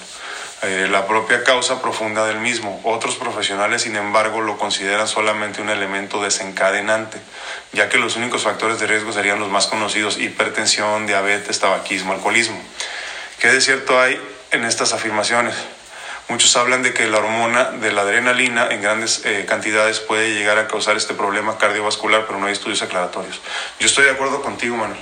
[0.61, 2.81] Eh, la propia causa profunda del mismo.
[2.83, 7.19] Otros profesionales, sin embargo, lo consideran solamente un elemento desencadenante,
[7.71, 12.59] ya que los únicos factores de riesgo serían los más conocidos, hipertensión, diabetes, tabaquismo, alcoholismo.
[13.39, 14.19] ¿Qué de cierto hay
[14.51, 15.55] en estas afirmaciones?
[16.27, 20.57] Muchos hablan de que la hormona de la adrenalina en grandes eh, cantidades puede llegar
[20.57, 23.41] a causar este problema cardiovascular, pero no hay estudios aclaratorios.
[23.79, 24.99] Yo estoy de acuerdo contigo, Manuel.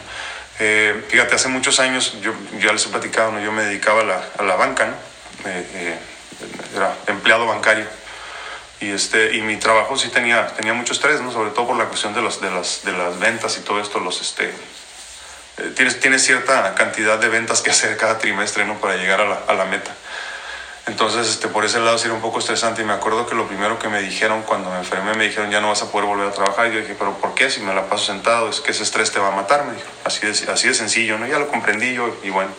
[0.60, 3.40] Eh, fíjate, hace muchos años, yo ya les he platicado, ¿no?
[3.40, 4.96] yo me dedicaba a la, a la banca, ¿no?
[5.50, 5.98] eh,
[6.76, 7.86] era empleado bancario.
[8.82, 11.32] Y, este, y mi trabajo sí tenía, tenía mucho estrés, ¿no?
[11.32, 14.00] sobre todo por la cuestión de, los, de, las, de las ventas y todo esto.
[14.00, 18.80] Los, este, eh, tienes, tienes cierta cantidad de ventas que hacer cada trimestre ¿no?
[18.80, 19.96] para llegar a la, a la meta.
[20.86, 23.48] Entonces, este, por ese lado sí era un poco estresante y me acuerdo que lo
[23.48, 26.28] primero que me dijeron cuando me enfermé, me dijeron, ya no vas a poder volver
[26.28, 26.68] a trabajar.
[26.68, 27.50] Y yo dije, pero ¿por qué?
[27.50, 29.88] Si me la paso sentado, es que ese estrés te va a matar, me dijo.
[30.04, 31.26] Así de, así de sencillo, ¿no?
[31.26, 32.52] Ya lo comprendí yo y bueno,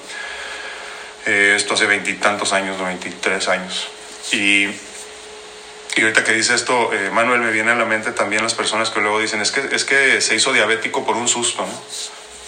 [1.26, 3.88] eh, esto hace veintitantos años, veintitrés años.
[4.32, 4.68] Y,
[6.00, 9.00] ahorita que dice esto, eh, Manuel, me viene a la mente también las personas que
[9.00, 11.82] luego dicen, es que, es que se hizo diabético por un susto, ¿no?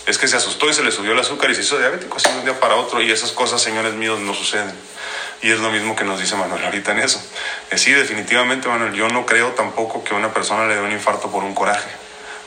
[0.06, 2.30] Es que se asustó y se le subió el azúcar y se hizo diabético así
[2.30, 4.72] de un día para otro y esas cosas, señores míos, no suceden.
[5.42, 7.20] Y es lo mismo que nos dice Manuel ahorita en eso.
[7.70, 11.30] Eh, sí, definitivamente, Manuel, yo no creo tampoco que una persona le dé un infarto
[11.30, 11.88] por un coraje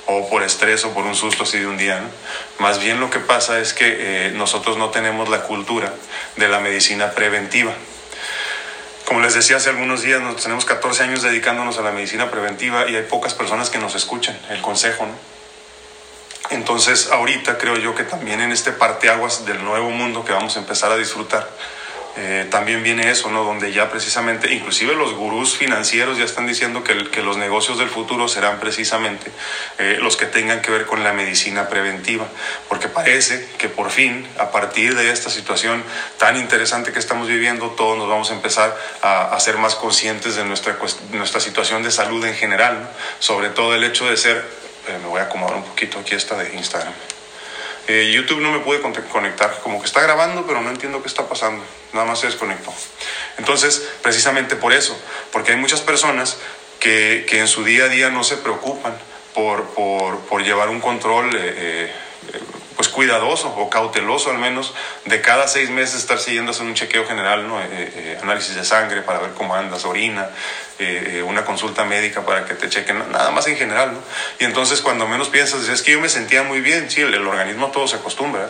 [0.08, 2.00] o por estrés o por un susto así de un día.
[2.00, 2.10] ¿no?
[2.58, 5.94] Más bien lo que pasa es que eh, nosotros no tenemos la cultura
[6.36, 7.74] de la medicina preventiva.
[9.06, 12.90] Como les decía hace algunos días, nos tenemos 14 años dedicándonos a la medicina preventiva
[12.90, 15.06] y hay pocas personas que nos escuchan el consejo.
[15.06, 15.14] ¿no?
[16.50, 20.60] Entonces, ahorita creo yo que también en este parteaguas del nuevo mundo que vamos a
[20.60, 21.48] empezar a disfrutar,
[22.18, 23.44] eh, también viene eso, ¿no?
[23.44, 28.28] Donde ya precisamente, inclusive los gurús financieros ya están diciendo que, los negocios del futuro
[28.28, 29.32] serán precisamente
[29.78, 32.28] eh, los que tengan que ver con la medicina preventiva,
[32.68, 35.84] porque parece que por fin, a partir de esta situación
[36.18, 40.36] tan interesante que estamos viviendo, todos nos vamos a empezar a, a ser más conscientes
[40.36, 40.78] de nuestra,
[41.12, 44.38] nuestra situación de salud en general, sobre todo el hecho de ser,
[44.88, 46.94] eh, me voy a acomodar un poquito aquí esta de Instagram
[47.92, 51.28] Eh, YouTube no me pude conectar, como que está grabando, pero no entiendo qué está
[51.28, 51.64] pasando.
[51.92, 52.72] Nada más se desconectó.
[53.40, 54.96] Entonces, precisamente por eso,
[55.32, 56.38] porque hay muchas personas
[56.80, 58.96] que, que en su día a día no se preocupan
[59.34, 61.32] por, por, por llevar un control.
[61.34, 61.92] Eh,
[62.80, 67.06] pues cuidadoso o cauteloso al menos de cada seis meses estar siguiendo hacer un chequeo
[67.06, 67.60] general, ¿no?
[67.60, 70.30] Eh, eh, análisis de sangre para ver cómo andas, orina,
[70.80, 73.92] eh, una consulta médica para que te chequen, nada más en general.
[73.92, 74.00] ¿no?
[74.40, 77.68] Y entonces cuando menos piensas, es que yo me sentía muy bien, sí, el, organismo
[77.68, 78.50] todo se acostumbra.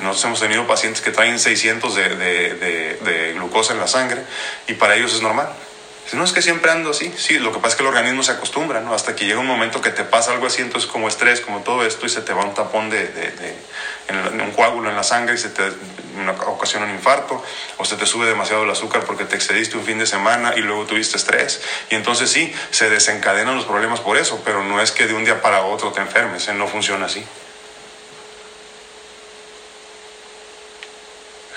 [0.00, 4.22] nosotros hemos tenido pacientes que traen 600 de, de, de glucosa en la sangre
[4.66, 5.50] y para ellos es normal.
[6.12, 8.32] No es que siempre ando así, sí, lo que pasa es que el organismo se
[8.32, 8.92] acostumbra, ¿no?
[8.92, 11.86] Hasta que llega un momento que te pasa algo así, entonces como estrés, como todo
[11.86, 13.54] esto, y se te va un tapón de, de,
[14.42, 15.62] un coágulo en la sangre y se te
[16.46, 17.42] ocasiona un infarto,
[17.78, 20.60] o se te sube demasiado el azúcar porque te excediste un fin de semana y
[20.60, 21.62] luego tuviste estrés.
[21.88, 25.24] Y entonces sí, se desencadenan los problemas por eso, pero no es que de un
[25.24, 26.52] día para otro te enfermes, ¿eh?
[26.52, 27.24] no funciona así.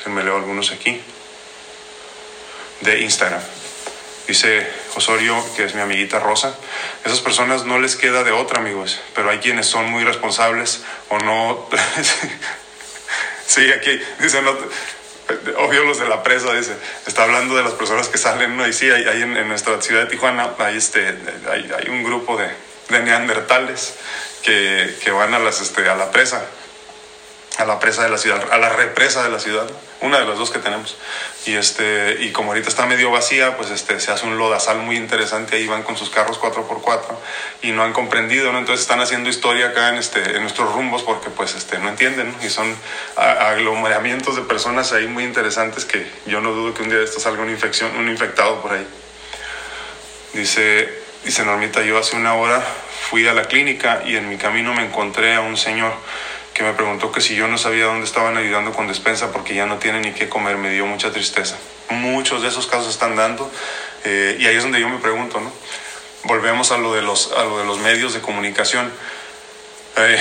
[0.05, 1.01] Me leo algunos aquí
[2.81, 3.41] de Instagram.
[4.27, 6.55] Dice Osorio, que es mi amiguita Rosa,
[7.03, 11.19] esas personas no les queda de otra, amigos, pero hay quienes son muy responsables o
[11.19, 11.69] no...
[13.45, 14.55] sí, aquí dice, no,
[15.57, 18.67] obvio los de la presa, dice, está hablando de las personas que salen, ¿no?
[18.67, 21.15] y sí, hay, en, nuestra ciudad de Tijuana hay, este,
[21.49, 22.49] hay, un grupo de,
[22.89, 23.95] de neandertales
[24.43, 26.45] que, que, van a, las, este, a la presa,
[27.57, 29.67] a la presa de la ciudad, a la represa de la ciudad
[30.01, 30.97] una de las dos que tenemos.
[31.45, 34.97] Y, este, y como ahorita está medio vacía, pues este, se hace un lodazal muy
[34.97, 37.01] interesante, ahí van con sus carros 4x4
[37.63, 38.59] y no han comprendido, ¿no?
[38.59, 42.33] entonces están haciendo historia acá en, este, en nuestros rumbos porque pues este, no entienden
[42.43, 42.75] y son
[43.15, 47.19] aglomeramientos de personas ahí muy interesantes que yo no dudo que un día de esto
[47.19, 48.85] salga una infección, un infectado por ahí.
[50.33, 50.89] Dice,
[51.23, 52.61] dice Normita, yo hace una hora
[53.09, 55.93] fui a la clínica y en mi camino me encontré a un señor
[56.55, 59.65] que me preguntó que si yo no sabía dónde estaban ayudando con despensa porque ya
[59.65, 61.57] no tienen ni qué comer, me dio mucha tristeza.
[61.89, 63.51] Muchos de esos casos están dando
[64.05, 65.51] eh, y ahí es donde yo me pregunto, ¿no?
[66.23, 68.89] Volvemos a lo de los, a lo de los medios de comunicación.
[69.97, 70.17] Eh,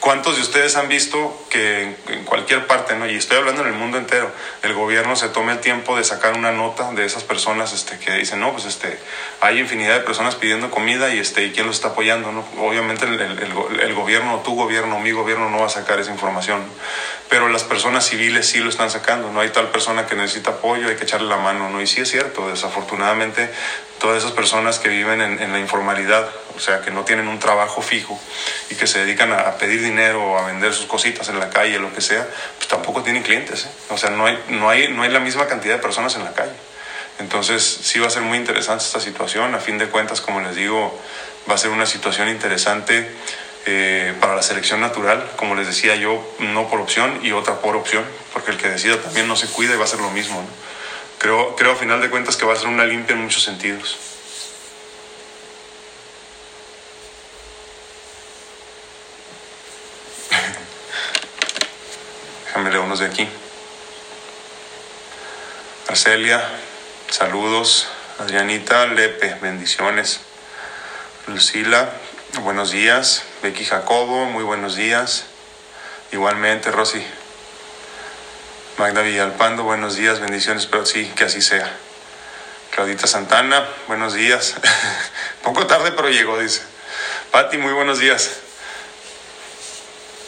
[0.00, 3.06] ¿Cuántos de ustedes han visto que en cualquier parte, ¿no?
[3.06, 4.32] y estoy hablando en el mundo entero,
[4.62, 8.12] el gobierno se tome el tiempo de sacar una nota de esas personas este, que
[8.12, 8.98] dicen, no, pues este,
[9.40, 12.32] hay infinidad de personas pidiendo comida y, este, ¿y quién los está apoyando?
[12.32, 12.44] ¿no?
[12.64, 16.62] Obviamente el, el, el, gobierno, tu gobierno, mi gobierno no va a sacar esa información,
[17.28, 20.88] pero las personas civiles sí lo están sacando, no hay tal persona que necesita apoyo,
[20.88, 21.82] hay que echarle la mano, ¿no?
[21.82, 23.50] y sí es cierto, desafortunadamente
[24.00, 27.82] todas esas personas que viven en, la informalidad, o sea, que no tienen un trabajo
[27.82, 28.18] fijo
[28.70, 31.78] y que se dedican a, pedir dinero o a vender sus cositas en la calle,
[31.78, 33.64] lo que sea, pues tampoco tienen clientes.
[33.64, 33.68] ¿eh?
[33.88, 36.34] O sea, no hay, no, hay, no hay la misma cantidad de personas en la
[36.34, 36.52] calle.
[37.18, 39.54] Entonces, sí va a ser muy interesante esta situación.
[39.54, 40.98] A fin de cuentas, como les digo,
[41.48, 43.10] va a ser una situación interesante
[43.66, 47.76] eh, para la selección natural, como les decía yo, no por opción y otra por
[47.76, 50.42] opción, porque el que decida también no se cuida y va a ser lo mismo.
[51.18, 53.98] Creo, creo a final de cuentas que va a ser una limpia en muchos sentidos.
[62.50, 63.28] Déjame leer unos de aquí.
[65.86, 66.42] Arcelia,
[67.08, 67.86] saludos.
[68.18, 70.18] Adrianita, Lepe, bendiciones.
[71.28, 71.90] Lucila,
[72.42, 73.22] buenos días.
[73.40, 75.26] Becky Jacobo, muy buenos días.
[76.10, 77.06] Igualmente, Rosy,
[78.78, 81.72] Magda Villalpando, buenos días, bendiciones, pero sí, que así sea.
[82.72, 84.56] Claudita Santana, buenos días.
[85.44, 86.62] Poco tarde, pero llegó, dice.
[87.30, 88.28] Pati, muy buenos días.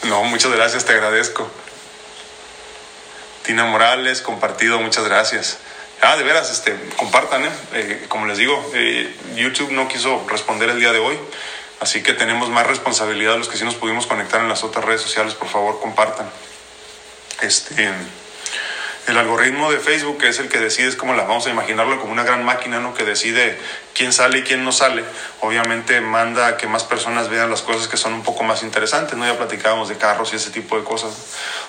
[0.04, 1.50] No, muchas gracias, te agradezco.
[3.42, 5.58] Tina Morales, compartido, muchas gracias.
[6.00, 7.50] Ah, de veras, este, compartan, ¿eh?
[7.74, 11.18] eh como les digo, eh, YouTube no quiso responder el día de hoy,
[11.80, 15.00] así que tenemos más responsabilidad los que sí nos pudimos conectar en las otras redes
[15.00, 16.28] sociales, por favor, compartan.
[17.40, 17.90] Este
[19.08, 22.12] el algoritmo de Facebook es el que decide, es como la vamos a imaginarlo como
[22.12, 22.94] una gran máquina, ¿no?
[22.94, 23.58] Que decide
[23.94, 25.02] quién sale y quién no sale.
[25.40, 29.18] Obviamente manda a que más personas vean las cosas que son un poco más interesantes,
[29.18, 29.26] ¿no?
[29.26, 31.12] Ya platicábamos de carros y ese tipo de cosas.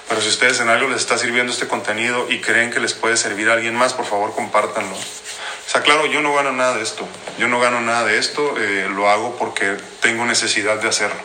[0.07, 3.17] Pero si ustedes en algo les está sirviendo este contenido y creen que les puede
[3.17, 4.95] servir a alguien más, por favor compártanlo.
[4.95, 7.07] O sea, claro, yo no gano nada de esto.
[7.39, 11.19] Yo no gano nada de esto, eh, lo hago porque tengo necesidad de hacerlo.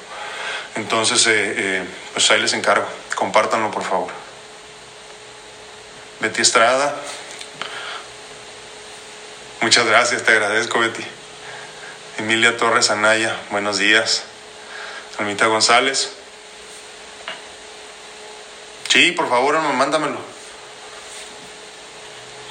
[0.75, 2.87] Entonces, eh, eh, pues ahí les encargo.
[3.15, 4.28] Compártanlo, por favor.
[6.21, 6.97] Betty Estrada.
[9.61, 11.05] Muchas gracias, te agradezco, Betty.
[12.19, 14.25] Emilia Torres Anaya, buenos días.
[15.19, 16.11] Almita González.
[18.89, 20.19] Sí, por favor, mándamelo.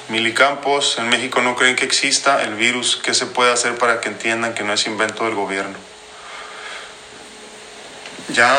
[0.08, 2.96] Mili Campos, en México no creen que exista el virus.
[2.96, 5.76] ¿Qué se puede hacer para que entiendan que no es invento del gobierno?
[8.30, 8.56] Ya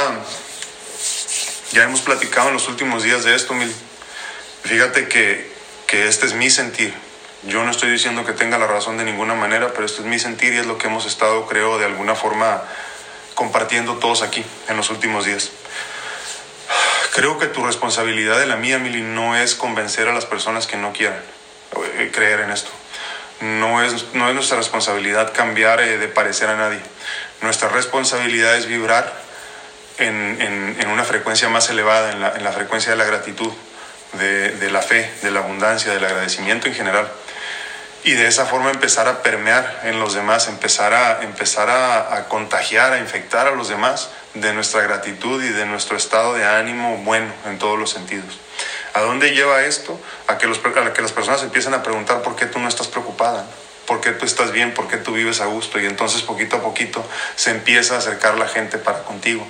[1.72, 3.74] Ya hemos platicado en los últimos días de esto, Mil.
[4.64, 5.52] Fíjate que,
[5.88, 6.94] que este es mi sentir.
[7.44, 10.20] Yo no estoy diciendo que tenga la razón de ninguna manera, pero esto es mi
[10.20, 12.62] sentir y es lo que hemos estado, creo, de alguna forma
[13.34, 15.52] compartiendo todos aquí en los últimos días.
[17.14, 20.76] Creo que tu responsabilidad de la mía, Mili, no es convencer a las personas que
[20.76, 21.20] no quieran
[21.98, 22.70] eh, creer en esto.
[23.40, 26.80] No es, no es nuestra responsabilidad cambiar eh, de parecer a nadie.
[27.42, 29.14] Nuestra responsabilidad es vibrar
[29.98, 33.52] en, en, una frecuencia más elevada, en la, en la frecuencia de la gratitud,
[34.14, 37.10] de, la fe, de la abundancia, del agradecimiento en general.
[38.04, 42.94] Y de esa forma empezar a permear en los demás, empezar a, empezar a contagiar,
[42.94, 47.32] a infectar a los demás de nuestra gratitud y de nuestro estado de ánimo bueno
[47.46, 48.40] en todos los sentidos.
[48.94, 50.00] ¿A dónde lleva esto?
[50.28, 52.88] A que, los, a que las personas empiecen a preguntar por qué tú no estás
[52.88, 53.46] preocupada,
[53.86, 56.62] por qué tú estás bien, por qué tú vives a gusto y entonces poquito a
[56.62, 59.46] poquito se empieza a acercar la gente para contigo.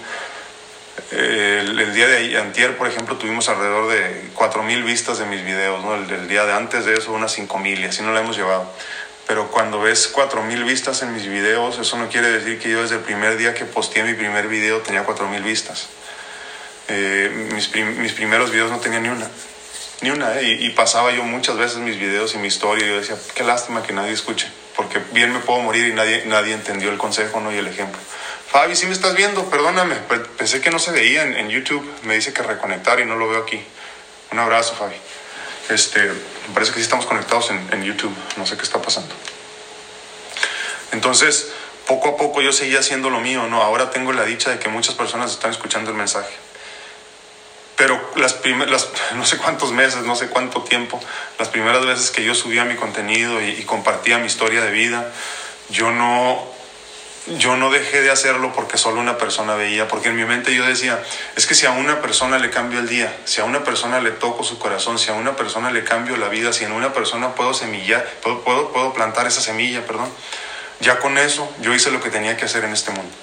[1.11, 5.83] El, el, día de antier, por ejemplo, tuvimos alrededor de 4.000 vistas de mis videos,
[5.83, 5.95] ¿no?
[5.95, 8.71] el, el, día de antes de eso unas 5.000 y así no la hemos llevado.
[9.27, 12.95] Pero cuando ves 4.000 vistas en mis videos, eso no quiere decir que yo desde
[12.95, 15.89] el primer día que posteé mi primer video tenía 4.000 vistas.
[16.87, 19.29] Eh, mis, prim mis, primeros videos no tenían ni una,
[20.01, 20.57] ni una, ¿eh?
[20.59, 23.43] y, y, pasaba yo muchas veces mis videos y mi historia y yo decía, qué
[23.43, 27.39] lástima que nadie escuche, porque bien me puedo morir y nadie, nadie entendió el consejo
[27.41, 27.53] ¿no?
[27.53, 28.01] y el ejemplo.
[28.51, 29.95] Fabi, si ¿sí me estás viendo, perdóname,
[30.37, 33.29] pensé que no se veía en, en, YouTube, me dice que reconectar y no lo
[33.29, 33.63] veo aquí.
[34.31, 34.95] Un abrazo, Fabi.
[35.69, 39.13] Este, me parece que sí estamos conectados en, en YouTube, no sé qué está pasando.
[40.91, 41.51] Entonces,
[41.87, 43.61] poco a poco yo seguía haciendo lo mío, ¿no?
[43.61, 46.33] Ahora tengo la dicha de que muchas personas están escuchando el mensaje
[47.79, 50.99] pero las, las, no sé cuántos meses, no sé cuánto tiempo,
[51.39, 55.09] las primeras veces que yo subía mi contenido y, y, compartía mi historia de vida,
[55.69, 56.45] yo no,
[57.37, 60.65] yo no dejé de hacerlo porque solo una persona veía, porque en mi mente yo
[60.65, 61.01] decía,
[61.35, 64.11] es que si a una persona le cambio el día, si a una persona le
[64.11, 67.35] toco su corazón, si a una persona le cambio la vida, si en una persona
[67.35, 70.09] puedo semillar, puedo, puedo, puedo plantar esa semilla, perdón,
[70.79, 73.13] ya con eso yo hice lo que tenía que hacer en este mundo.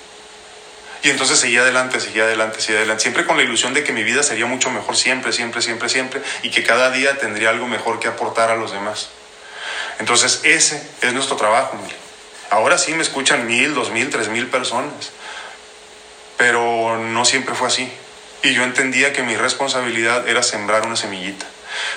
[1.02, 4.02] Y entonces seguía adelante, seguía adelante, seguía adelante, siempre con la ilusión de que mi
[4.02, 8.00] vida sería mucho mejor, siempre, siempre, siempre, siempre, y que cada día tendría algo mejor
[8.00, 9.08] que aportar a los demás.
[9.98, 11.78] Entonces ese es nuestro trabajo.
[11.82, 12.05] Mire.
[12.50, 15.10] Ahora sí me escuchan mil, dos mil, tres mil personas,
[16.36, 17.90] pero no siempre fue así.
[18.42, 21.46] Y yo entendía que mi responsabilidad era sembrar una semillita.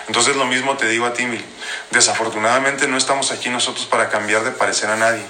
[0.08, 1.44] Entonces lo mismo te digo a ti, Mil.
[1.92, 5.24] Desafortunadamente no estamos aquí nosotros para cambiar de parecer a nadie.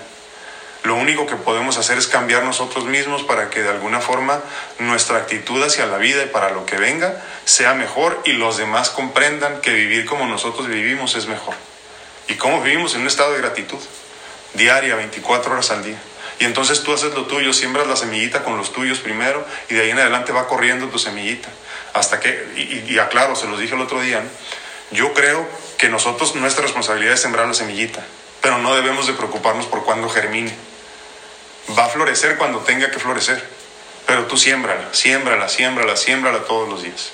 [0.84, 4.42] Lo único que podemos hacer es cambiar nosotros mismos para que de alguna forma
[4.78, 8.90] nuestra actitud hacia la vida y para lo que venga sea mejor y los demás
[8.90, 11.56] comprendan que vivir como nosotros vivimos es mejor.
[12.30, 13.80] Y cómo vivimos en un estado de gratitud,
[14.54, 16.00] diaria, 24 horas al día.
[16.40, 19.82] Y entonces tú haces lo tuyo, siembras la semillita con los tuyos primero y de
[19.82, 21.50] ahí en adelante va corriendo tu semillita.
[21.94, 24.24] Hasta que, y, y aclaro, se los dije el otro día,
[24.92, 25.46] yo creo
[25.78, 28.06] que nosotros, nuestra responsabilidad es sembrar la semillita,
[28.42, 30.54] pero no debemos de preocuparnos por cuándo germine
[31.78, 33.44] va a florecer cuando tenga que florecer.
[34.06, 37.12] Pero tú siémbrala, siémbrala, siémbrala, siémbrala todos los días.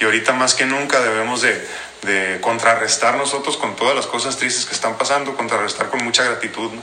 [0.00, 1.68] Y ahorita más que nunca debemos de,
[2.04, 6.70] de contrarrestar nosotros con todas las cosas tristes que están pasando, contrarrestar con mucha gratitud.
[6.72, 6.82] ¿no?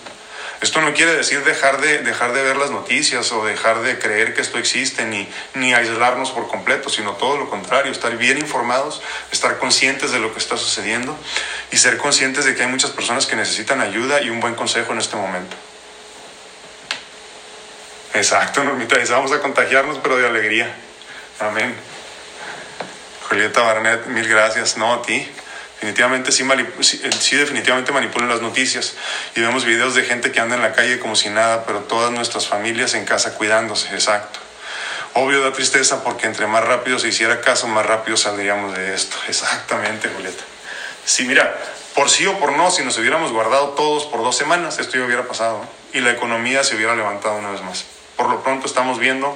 [0.61, 4.35] Esto no quiere decir dejar de, dejar de ver las noticias o dejar de creer
[4.35, 9.01] que esto existe, ni, ni aislarnos por completo, sino todo lo contrario, estar bien informados,
[9.31, 11.17] estar conscientes de lo que está sucediendo
[11.71, 14.93] y ser conscientes de que hay muchas personas que necesitan ayuda y un buen consejo
[14.93, 15.55] en este momento.
[18.13, 20.75] Exacto, Normita, vamos a contagiarnos, pero de alegría.
[21.39, 21.73] Amén.
[23.31, 24.75] Julieta Barnett, mil gracias.
[24.75, 25.25] No, a ti.
[25.75, 26.45] Definitivamente sí,
[26.81, 28.93] sí, sí, definitivamente manipulan las noticias
[29.35, 32.11] y vemos videos de gente que anda en la calle como si nada, pero todas
[32.11, 34.39] nuestras familias en casa cuidándose, exacto.
[35.13, 39.15] Obvio da tristeza porque entre más rápido se hiciera caso, más rápido saldríamos de esto.
[39.29, 40.43] Exactamente, Julieta.
[41.05, 41.57] Sí, mira,
[41.95, 45.05] por sí o por no, si nos hubiéramos guardado todos por dos semanas, esto ya
[45.05, 47.85] hubiera pasado y la economía se hubiera levantado una vez más
[48.21, 49.35] por lo pronto estamos viendo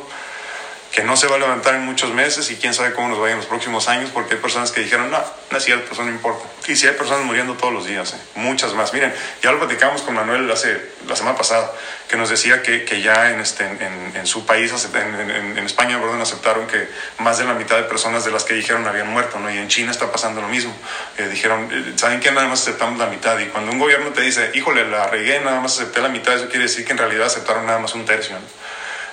[0.95, 3.33] que no se va a levantar en muchos meses y quién sabe cómo nos vaya
[3.33, 6.09] en los próximos años, porque hay personas que dijeron, no, no es cierto, eso no
[6.09, 6.45] importa.
[6.69, 8.17] Y si hay personas muriendo todos los días, ¿eh?
[8.35, 8.93] muchas más.
[8.93, 11.69] Miren, ya lo platicamos con Manuel hace, la semana pasada,
[12.07, 15.65] que nos decía que, que ya en, este, en, en su país, en, en, en,
[15.65, 16.87] España, perdón, aceptaron que
[17.19, 19.53] más de la mitad de personas de las que dijeron habían muerto, ¿no?
[19.53, 20.73] Y en China está pasando lo mismo.
[21.17, 22.31] Eh, dijeron, eh, ¿saben qué?
[22.31, 23.37] Nada más aceptamos la mitad.
[23.39, 26.47] Y cuando un gobierno te dice, híjole, la regué, nada más acepté la mitad, eso
[26.47, 28.45] quiere decir que en realidad aceptaron nada más un tercio, ¿no?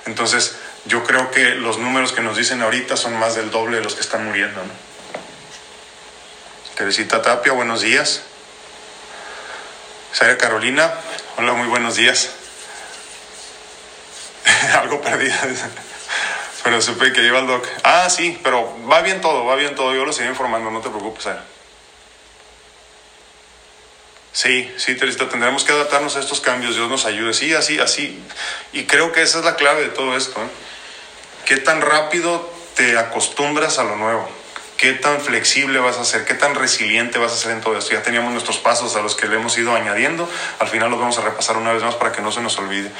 [0.05, 3.83] Entonces, yo creo que los números que nos dicen ahorita son más del doble de
[3.83, 4.61] los que están muriendo.
[4.61, 4.71] ¿no?
[6.75, 8.23] Teresita Tapia, buenos días.
[10.11, 10.93] Sara Carolina,
[11.37, 12.31] hola, muy buenos días.
[14.73, 15.39] Algo perdida.
[16.63, 17.67] Pero supe que iba al doc.
[17.83, 19.95] Ah, sí, pero va bien todo, va bien todo.
[19.95, 21.25] Yo lo seguiré informando, no te preocupes.
[21.27, 21.35] Eh.
[24.31, 26.75] Sí, sí, Teresita, tendremos que adaptarnos a estos cambios.
[26.75, 27.33] Dios nos ayude.
[27.33, 28.21] Sí, así, así.
[28.71, 30.41] Y creo que esa es la clave de todo esto.
[30.41, 30.49] ¿eh?
[31.45, 34.29] ¿Qué tan rápido te acostumbras a lo nuevo?
[34.83, 37.93] qué tan flexible vas a ser, qué tan resiliente vas a ser en todo esto.
[37.93, 40.29] Ya teníamos nuestros pasos a los que le hemos ido añadiendo,
[40.59, 42.91] al final los vamos a repasar una vez más para que no se nos olvide.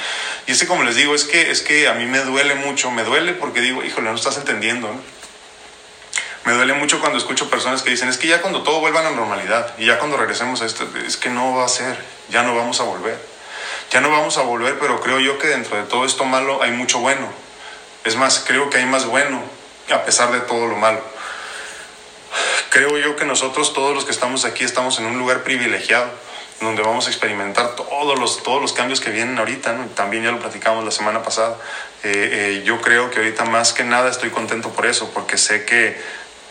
[0.46, 3.04] Y este, como les digo, es que, es que a mí me duele mucho, me
[3.04, 4.88] duele porque digo, híjole, no estás entendiendo.
[6.46, 9.02] Me duele mucho cuando escucho personas que dicen, es que ya cuando todo vuelva a
[9.02, 11.98] la normalidad y ya cuando regresemos a esto, es que no va a ser,
[12.30, 13.18] ya no vamos a volver.
[13.90, 16.70] Ya no vamos a volver, pero creo yo que dentro de todo esto malo hay
[16.70, 17.43] mucho bueno.
[18.04, 19.42] Es más, creo que hay más bueno
[19.92, 21.00] a pesar de todo lo malo.
[22.70, 26.10] Creo yo que nosotros todos los que estamos aquí estamos en un lugar privilegiado
[26.60, 30.38] donde vamos a experimentar todos los, todos los cambios que vienen ahorita, también ya lo
[30.38, 31.56] platicamos la semana pasada.
[32.02, 35.64] Eh, eh, yo creo que ahorita más que nada estoy contento por eso, porque sé
[35.64, 36.00] que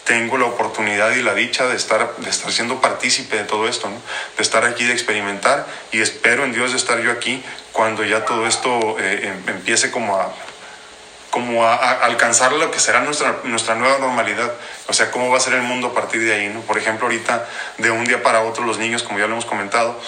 [0.04, 3.90] tengo la oportunidad y la dicha de estar, de estar siendo partícipe de todo esto,
[4.36, 7.42] de estar aquí, de experimentar y espero en Dios de estar yo aquí
[7.72, 10.34] cuando ya todo esto eh, em, empiece como a,
[11.34, 11.74] como a,
[12.06, 14.54] alcanzar lo que será nuestra, nuestra nueva normalidad.
[14.88, 16.48] O sea, cómo va a ser el mundo a partir de ahí.
[16.48, 16.62] ¿no?
[16.62, 20.00] Por ejemplo, ahorita, de un día para otro, los niños, como ya lo hemos comentado,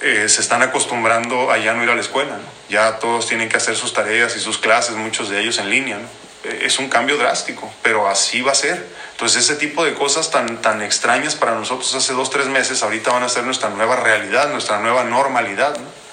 [0.00, 2.38] eh, se están acostumbrando a ya no ir a la escuela.
[2.68, 5.98] Ya todos tienen que hacer sus tareas y sus clases, muchos de ellos en línea.
[6.44, 8.86] Eh, es un cambio drástico, pero así va a ser.
[9.10, 13.10] Entonces, ese tipo de cosas tan, tan extrañas para nosotros hace dos, tres meses, ahorita
[13.10, 15.76] van a ser nuestra nueva realidad, nuestra nueva normalidad.
[15.76, 16.04] ¿no?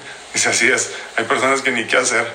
[0.36, 2.30] Dice, así es, hay personas que ni qué hacer.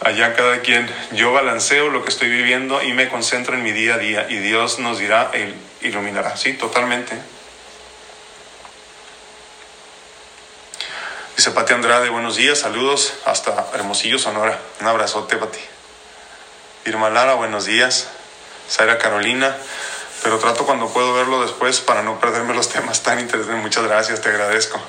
[0.00, 3.94] Allá cada quien, yo balanceo lo que estoy viviendo y me concentro en mi día
[3.94, 6.36] a día y Dios nos dirá, Él iluminará.
[6.36, 7.16] Sí, totalmente.
[11.36, 14.58] Dice Pati Andrade, buenos días, saludos hasta Hermosillo, Sonora.
[14.80, 15.60] Un abrazote, Pati.
[16.84, 18.08] Irma Lara, buenos días.
[18.68, 19.56] Zaira Carolina,
[20.24, 23.62] pero trato cuando puedo verlo después para no perderme los temas tan interesantes.
[23.62, 24.82] Muchas gracias, te agradezco.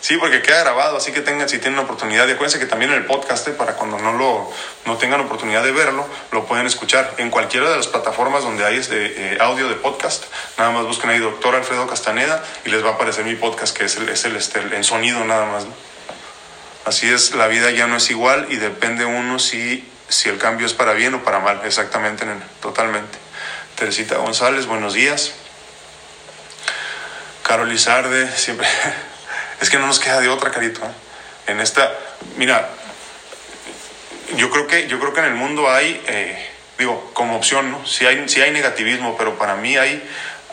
[0.00, 2.90] Sí, porque queda grabado, así que tengan, si tienen la oportunidad, y acuérdense que también
[2.90, 4.50] en el podcast, eh, para cuando no, lo,
[4.86, 8.76] no tengan oportunidad de verlo, lo pueden escuchar en cualquiera de las plataformas donde hay
[8.76, 10.24] este, eh, audio de podcast.
[10.56, 13.84] Nada más busquen ahí Doctor Alfredo Castaneda y les va a aparecer mi podcast, que
[13.84, 15.66] es el, es el, este, en sonido nada más.
[16.86, 20.66] Así es, la vida ya no es igual y depende uno si, si el cambio
[20.66, 22.24] es para bien o para mal, exactamente,
[22.62, 23.18] totalmente.
[23.76, 25.32] Teresita González, buenos días.
[27.42, 28.66] Carol Lizarde, siempre...
[29.60, 30.80] Es que no nos queda de otra, Carito.
[31.46, 31.92] En esta,
[32.36, 32.68] mira,
[34.36, 37.84] yo creo que, yo creo que en el mundo hay, eh, digo, como opción, ¿no?
[37.86, 40.02] Sí hay, hay negativismo, pero para mí hay,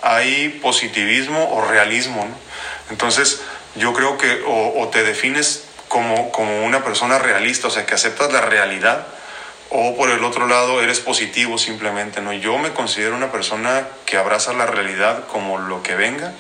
[0.02, 2.36] hay positivismo o realismo, ¿no?
[2.90, 3.42] Entonces,
[3.76, 8.32] yo creo que o, te defines como, como una persona realista, o sea, que aceptas
[8.34, 9.08] la realidad,
[9.70, 12.34] o por el otro lado eres positivo simplemente, ¿no?
[12.34, 16.34] Yo me considero una persona que abraza la realidad como lo que venga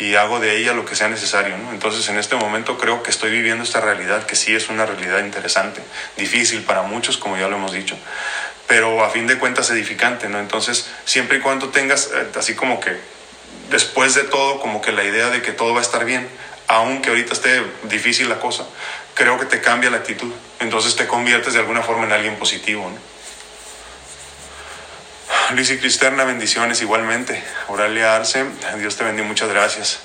[0.00, 1.56] y hago de ella lo que sea necesario.
[1.58, 1.70] ¿no?
[1.72, 5.20] Entonces en este momento creo que estoy viviendo esta realidad que sí es una realidad
[5.20, 5.82] interesante,
[6.16, 7.96] difícil para muchos, como ya lo hemos dicho,
[8.66, 10.28] pero a fin de cuentas edificante.
[10.28, 10.40] ¿no?
[10.40, 12.96] Entonces siempre y cuando tengas eh, así como que
[13.70, 16.26] después de todo, como que la idea de que todo va a estar bien,
[16.66, 18.64] aunque ahorita esté difícil la cosa,
[19.14, 20.32] creo que te cambia la actitud.
[20.60, 22.88] Entonces te conviertes de alguna forma en alguien positivo.
[22.88, 23.19] ¿no?
[25.52, 27.42] Luis y Cristerna, bendiciones igualmente.
[27.68, 28.44] Auralia Arce,
[28.78, 30.00] Dios te bendiga, muchas gracias.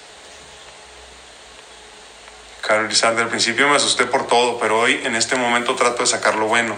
[2.66, 6.08] Carol Lizarde, al principio me asusté por todo, pero hoy en este momento trato de
[6.08, 6.76] sacar lo bueno.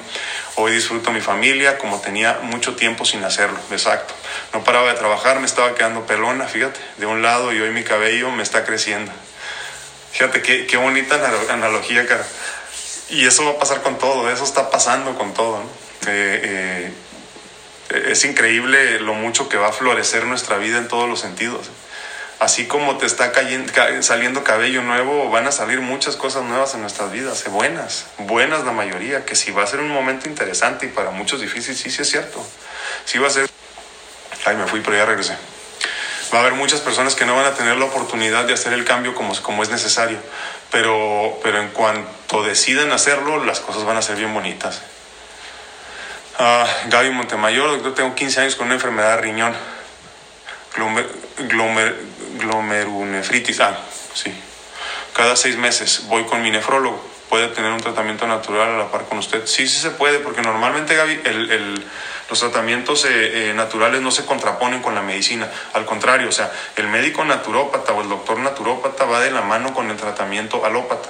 [0.56, 4.14] Hoy disfruto mi familia como tenía mucho tiempo sin hacerlo, exacto.
[4.54, 7.84] No paraba de trabajar, me estaba quedando pelona, fíjate, de un lado y hoy mi
[7.84, 9.14] cabello me está creciendo.
[10.12, 11.16] Fíjate qué, qué bonita
[11.50, 12.26] analogía, cara.
[13.10, 15.60] Y eso va a pasar con todo, eso está pasando con todo.
[15.60, 15.70] ¿no?
[16.08, 16.92] Eh, eh,
[17.90, 21.70] es increíble lo mucho que va a florecer nuestra vida en todos los sentidos.
[22.40, 23.32] Así como te está
[24.02, 28.64] saliendo cabello nuevo, van a salir muchas cosas nuevas en nuestras vidas, eh, buenas, buenas
[28.64, 31.90] la mayoría, que si va a ser un momento interesante y para muchos difícil, sí,
[31.90, 32.46] sí es cierto.
[33.06, 33.50] Sí va a ser...
[34.46, 35.36] Ay, me fui, pero ya regresé.
[36.32, 38.86] Va a haber muchas personas que no van a tener la oportunidad de hacer el
[38.86, 40.20] cambio como, como es necesario,
[40.72, 44.82] pero, pero en cuanto decidan hacerlo, las cosas van a ser bien bonitas.
[46.40, 49.54] Uh, Gaby Montemayor, yo tengo 15 años con una enfermedad de riñón.
[50.76, 51.96] Glomer,
[52.38, 53.60] glomerulonefritis.
[53.60, 53.76] Ah,
[54.14, 54.32] sí.
[55.14, 57.02] Cada seis meses voy con mi nefrólogo.
[57.30, 59.46] ¿Puede tener un tratamiento natural a la par con usted?
[59.46, 61.86] Sí, sí se puede, porque normalmente, Gaby, el, el,
[62.30, 65.50] los tratamientos eh, eh, naturales no se contraponen con la medicina.
[65.74, 69.74] Al contrario, o sea, el médico naturópata o el doctor naturópata va de la mano
[69.74, 71.10] con el tratamiento alópata.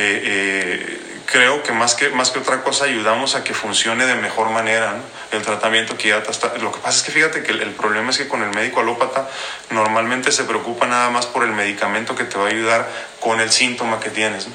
[0.00, 4.14] Eh, eh, creo que más, que más que otra cosa ayudamos a que funcione de
[4.14, 4.94] mejor manera
[5.32, 6.56] el tratamiento que ya está.
[6.58, 9.28] Lo que pasa es que fíjate que el, problema es que con el médico alópata
[9.70, 12.88] normalmente se preocupa nada más por el medicamento que te va a ayudar
[13.18, 14.46] con el síntoma que tienes.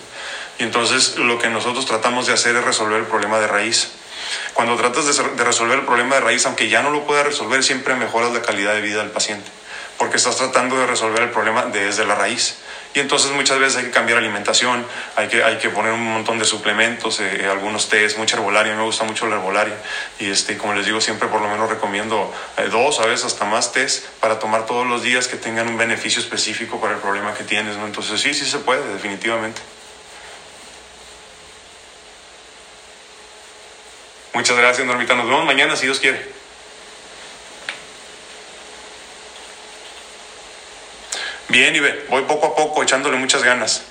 [0.60, 3.92] Y entonces lo que nosotros tratamos de hacer es resolver el problema de raíz.
[4.54, 7.96] Cuando tratas de, resolver el problema de raíz, aunque ya no lo puedas resolver, siempre
[7.96, 9.50] mejoras la calidad de vida del paciente,
[9.98, 12.58] porque estás tratando de resolver el problema desde la raíz.
[12.96, 14.86] Y entonces muchas veces hay que cambiar alimentación,
[15.16, 18.84] hay que, hay que poner un montón de suplementos, eh, algunos tés, mucha herbolaria, me
[18.84, 19.76] gusta mucho la herbolaria.
[20.20, 23.46] Y este, como les digo, siempre por lo menos recomiendo eh, dos, a veces hasta
[23.46, 27.34] más tés para tomar todos los días que tengan un beneficio específico para el problema
[27.34, 27.78] que tienes.
[27.78, 27.88] ¿no?
[27.88, 29.60] Entonces sí, sí se puede, definitivamente.
[34.34, 35.14] Muchas gracias, Normita.
[35.16, 36.44] Nos vemos mañana si Dios quiere.
[41.50, 43.84] Bien, Ibe, voy poco a poco echándole muchas ganas.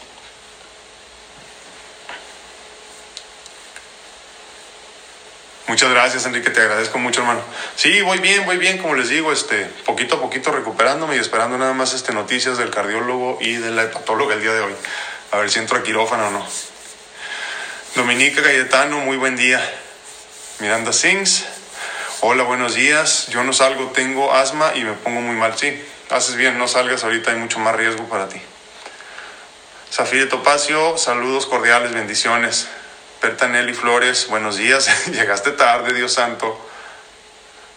[5.68, 7.40] Muchas gracias, Enrique, te agradezco mucho, hermano.
[7.76, 11.56] Sí, voy bien, voy bien, como les digo, este, poquito a poquito recuperándome y esperando
[11.56, 14.74] nada más este, noticias del cardiólogo y de la hepatóloga el día de hoy.
[15.30, 16.46] A ver si entro a quirófano o no.
[17.94, 19.62] Dominica Cayetano, muy buen día.
[20.58, 21.44] Miranda Sings,
[22.20, 23.26] hola, buenos días.
[23.28, 25.58] Yo no salgo, tengo asma y me pongo muy mal.
[25.58, 28.40] Sí, haces bien, no salgas ahorita, hay mucho más riesgo para ti.
[29.90, 32.68] Zafir Topacio, saludos cordiales, bendiciones.
[33.20, 35.06] Berta Nelly Flores, buenos días.
[35.12, 36.58] Llegaste tarde, Dios santo.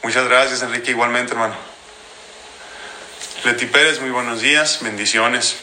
[0.04, 1.56] Muchas gracias, Enrique, igualmente, hermano.
[3.46, 5.58] Leti Pérez, muy buenos días, bendiciones.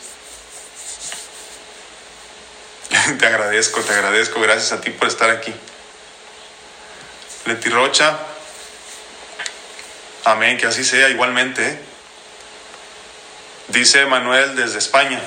[3.19, 5.55] te agradezco, te agradezco, gracias a ti por estar aquí.
[7.45, 8.19] Leti Rocha,
[10.25, 11.67] amén, que así sea igualmente.
[11.67, 11.79] ¿eh?
[13.69, 15.21] Dice Manuel desde España.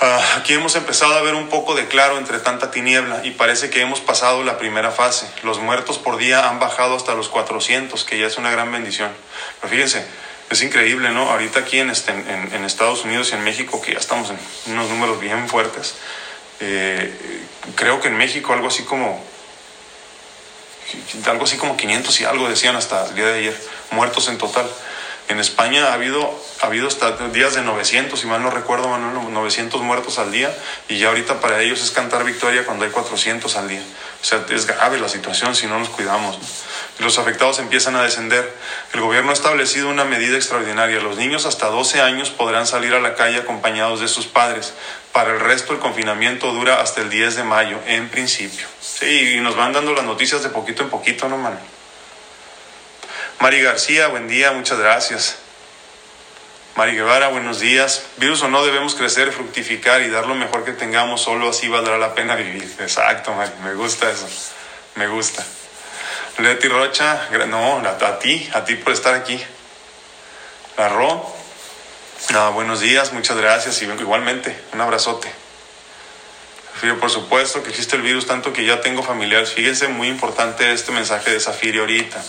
[0.00, 3.70] Ah, aquí hemos empezado a ver un poco de claro entre tanta tiniebla y parece
[3.70, 5.28] que hemos pasado la primera fase.
[5.42, 9.10] Los muertos por día han bajado hasta los 400, que ya es una gran bendición.
[9.60, 10.06] Pero fíjense,
[10.50, 11.30] es increíble, ¿no?
[11.30, 12.12] Ahorita aquí en, este,
[12.64, 15.96] Estados Unidos y en México, que ya estamos en unos números bien fuertes,
[16.60, 17.12] eh,
[17.74, 19.22] creo que en México algo así como
[21.26, 24.68] algo así como 500 y algo decían hasta el día de ayer, muertos en total.
[25.28, 29.30] En España ha habido, ha habido hasta días de 900, si mal no recuerdo, Manuel,
[29.30, 30.50] 900 muertos al día,
[30.88, 33.82] y ya ahorita para ellos es cantar victoria cuando hay 400 al día.
[34.22, 36.38] O sea, es grave la situación si no nos cuidamos.
[36.98, 38.52] Los afectados empiezan a descender.
[38.92, 41.00] El gobierno ha establecido una medida extraordinaria.
[41.00, 44.74] Los niños hasta 12 años podrán salir a la calle acompañados de sus padres.
[45.12, 48.66] Para el resto el confinamiento dura hasta el 10 de mayo, en principio.
[48.80, 51.62] Sí, y nos van dando las noticias de poquito en poquito, ¿no, Manuel?
[53.38, 55.36] Mari García, buen día, muchas gracias.
[56.74, 58.06] Mari Guevara, buenos días.
[58.16, 61.96] Virus o no, debemos crecer, fructificar y dar lo mejor que tengamos, solo así valdrá
[61.98, 62.68] la pena vivir.
[62.80, 64.28] Exacto, Mari, me gusta eso,
[64.96, 65.44] me gusta.
[66.38, 69.42] Leti Rocha, no, a, ti, a ti por estar aquí.
[70.76, 71.34] La Ro,
[72.54, 75.32] buenos días, muchas gracias y igualmente, un abrazote.
[77.00, 79.52] por supuesto que existe el virus, tanto que ya tengo familiares.
[79.52, 82.22] Fíjense, muy importante este mensaje de Zafiri ahorita.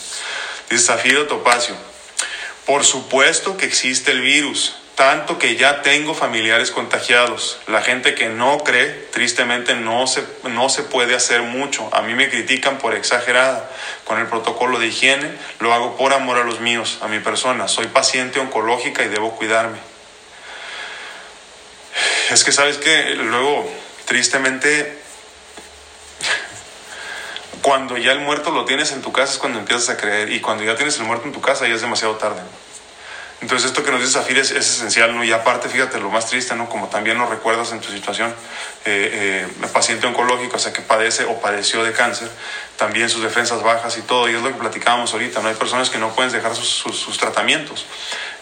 [0.72, 1.76] Dice Zafiro Topacio,
[2.66, 7.62] por supuesto que existe el virus, tanto que ya tengo familiares contagiados.
[7.68, 11.90] La gente que no cree, tristemente no se, no se puede hacer mucho.
[11.96, 13.72] A mí me critican por exagerada.
[14.04, 15.32] Con el protocolo de higiene
[15.62, 17.70] lo hago por amor a los míos, a mi persona.
[17.70, 19.78] Soy paciente oncológica y debo cuidarme.
[22.30, 23.72] Es que sabes que luego,
[24.04, 25.00] tristemente,
[27.62, 30.42] cuando ya el muerto lo tienes en tu casa es cuando empiezas a creer y
[30.42, 32.42] cuando ya tienes el muerto en tu casa ya es demasiado tarde.
[33.42, 35.24] Entonces esto que nos dice Zafir es, esencial, ¿no?
[35.24, 36.68] Y aparte, fíjate, lo más triste, ¿no?
[36.68, 38.34] Como también nos recuerdas en tu situación,
[38.84, 42.30] eh, eh, paciente oncológico, o sea, que padece o padeció de cáncer,
[42.76, 45.48] también sus defensas bajas y todo, y es lo que platicábamos ahorita, ¿no?
[45.48, 47.86] Hay personas que no pueden dejar sus, sus, tratamientos.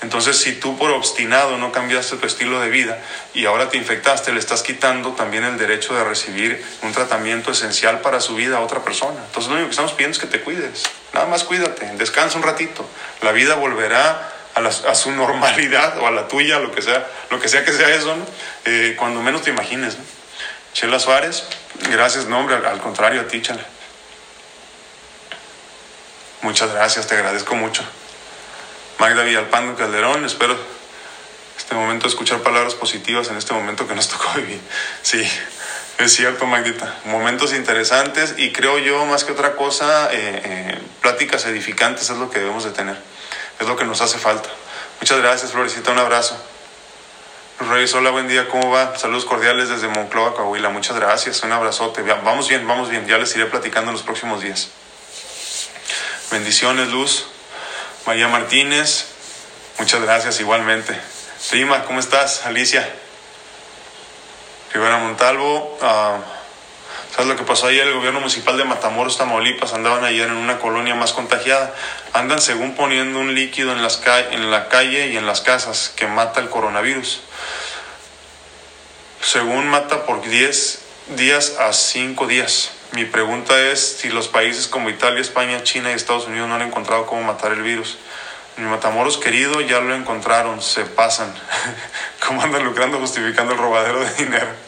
[0.02, 3.00] Entonces, si tú por obstinado no cambiaste tu estilo de vida
[3.36, 8.02] y ahora te infectaste, le estás quitando también el derecho de recibir un tratamiento esencial
[8.02, 9.20] para su vida a otra persona.
[9.28, 10.84] Entonces, lo único que estamos pidiendo es que te cuides.
[11.14, 12.88] Nada más cuídate, descansa un ratito.
[13.22, 17.48] La vida volverá a, su normalidad o a la tuya, lo que sea, lo que
[17.48, 18.16] sea que sea eso,
[18.66, 19.98] eh, cuando menos te imagines.
[20.74, 21.44] Chela Suárez,
[21.92, 23.66] gracias, nombre, al, contrario a ti, Chela.
[26.42, 27.84] Muchas gracias, te agradezco mucho.
[29.00, 30.58] Magda Villalpando Calderón, espero
[31.58, 34.60] este momento escuchar palabras positivas en este momento que nos tocó vivir.
[35.02, 35.28] Sí,
[35.98, 36.96] es cierto, Magdita.
[37.06, 42.30] Momentos interesantes y creo yo, más que otra cosa, eh, eh, pláticas edificantes es lo
[42.30, 42.98] que debemos de tener
[43.60, 44.50] es lo que nos hace falta.
[45.00, 46.38] Muchas gracias, Florecita, un abrazo.
[47.60, 48.98] Reyes, hola, buen día, ¿cómo va?
[48.98, 50.70] Saludos cordiales desde Monclova, Coahuila.
[50.70, 52.04] Muchas gracias, un abrazote.
[52.04, 54.70] Vamos bien, vamos bien, ya les iré platicando en los próximos días.
[56.30, 57.26] Bendiciones, Luz.
[58.06, 59.06] María Martínez,
[59.80, 60.96] muchas gracias igualmente.
[61.50, 62.46] Prima, ¿cómo estás?
[62.46, 62.88] Alicia.
[64.72, 65.78] Rivera Montalvo.
[65.82, 66.37] Uh,
[67.18, 67.88] ¿Sabes lo que pasó ayer?
[67.88, 71.74] El gobierno municipal de Matamoros, Tamaulipas, andaban ayer en una colonia más contagiada.
[72.14, 76.06] Andan según poniendo un líquido en, las en la calle y en las casas que
[76.06, 77.22] mata el coronavirus.
[79.20, 80.80] Según mata por 10
[81.16, 82.70] días a 5 días.
[82.92, 86.62] Mi pregunta es si los países como Italia, España, China y Estados Unidos no han
[86.62, 87.98] encontrado cómo matar el virus.
[88.58, 91.34] Mi Matamoros querido ya lo encontraron, se pasan.
[92.28, 94.67] ¿Cómo andan lucrando justificando el robadero de dinero?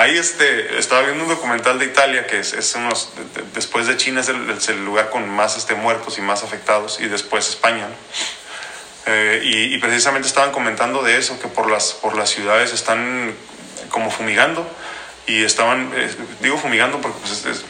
[0.00, 3.10] Ahí este, estaba viendo un documental de Italia que es, es unos,
[3.52, 7.46] después de China es el, lugar con más este, muertos y más afectados y después
[7.50, 7.86] España.
[9.04, 13.34] Eh, y, precisamente estaban comentando de eso, que por las, por las ciudades están
[13.90, 14.66] como fumigando
[15.26, 17.62] y estaban, eh, digo fumigando porque pues,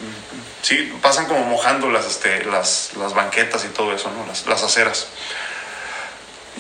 [0.63, 4.25] sí, pasan como mojando las, este, las, las banquetas y todo eso, ¿no?
[4.29, 5.09] las, las aceras.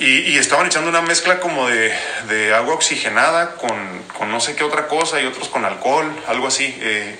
[0.00, 5.20] Y, estaban echando una mezcla como de, agua oxigenada con, no sé qué otra cosa
[5.20, 6.74] y otros con alcohol, algo así.
[6.80, 7.18] Eh,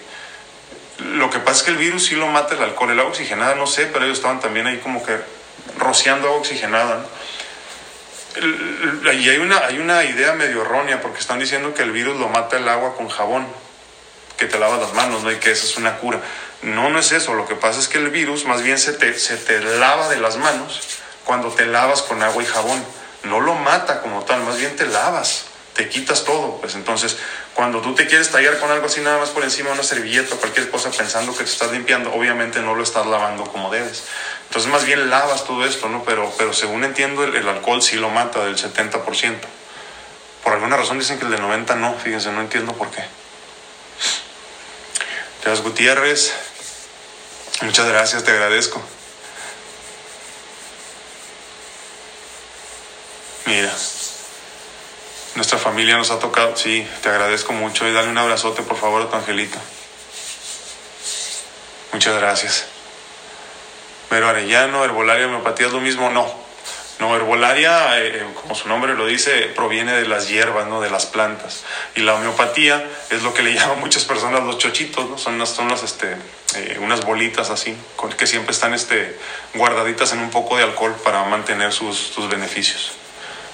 [1.12, 3.54] lo que pasa es que el virus sí lo mata el alcohol, el agua oxigenada
[3.54, 5.18] no sé, pero ellos estaban también ahí como que
[5.76, 7.04] rociando agua oxigenada.
[9.12, 12.30] Y hay una, hay una idea medio errónea porque están diciendo que el virus lo
[12.30, 13.46] mata el agua con jabón
[14.38, 15.30] que te lavas las manos, ¿no?
[15.30, 16.20] Y que esa es una cura.
[16.62, 17.34] No, no es eso.
[17.34, 20.18] Lo que pasa es que el virus más bien se te, se te lava de
[20.18, 20.80] las manos
[21.24, 22.84] cuando te lavas con agua y jabón.
[23.24, 25.44] No lo mata como tal, más bien te lavas,
[25.74, 26.56] te quitas todo.
[26.56, 27.16] Pues entonces,
[27.54, 30.34] cuando tú te quieres tallar con algo así nada más por encima de una servilleta
[30.34, 34.04] o cualquier cosa pensando que te estás limpiando, obviamente no lo estás lavando como debes.
[34.48, 36.02] Entonces, más bien lavas todo esto, ¿no?
[36.04, 39.36] Pero, pero según entiendo, el, alcohol sí lo mata del 70%.
[40.42, 43.04] Por alguna razón dicen que el del 90% no, fíjense, no entiendo por qué.
[45.44, 46.32] Teos Gutiérrez,
[47.62, 48.82] muchas gracias, te agradezco.
[53.50, 53.72] Mira,
[55.34, 59.02] nuestra familia nos ha tocado, sí, te agradezco mucho y dale un abrazote por favor
[59.02, 59.58] a tu angelito.
[61.92, 62.66] Muchas gracias.
[64.08, 66.32] Pero Arellano, herbolaria, homeopatía es lo mismo, no.
[67.00, 70.80] No, herbolaria, eh, eh, como su nombre lo dice, proviene de las hierbas, ¿no?
[70.80, 71.64] de las plantas.
[71.96, 75.18] Y la homeopatía es lo que le llaman muchas personas los chochitos, ¿no?
[75.18, 76.16] son, unas, son este,
[76.54, 77.76] eh, unas bolitas así,
[78.16, 79.18] que siempre están este,
[79.54, 82.99] guardaditas en un poco de alcohol para mantener sus beneficios.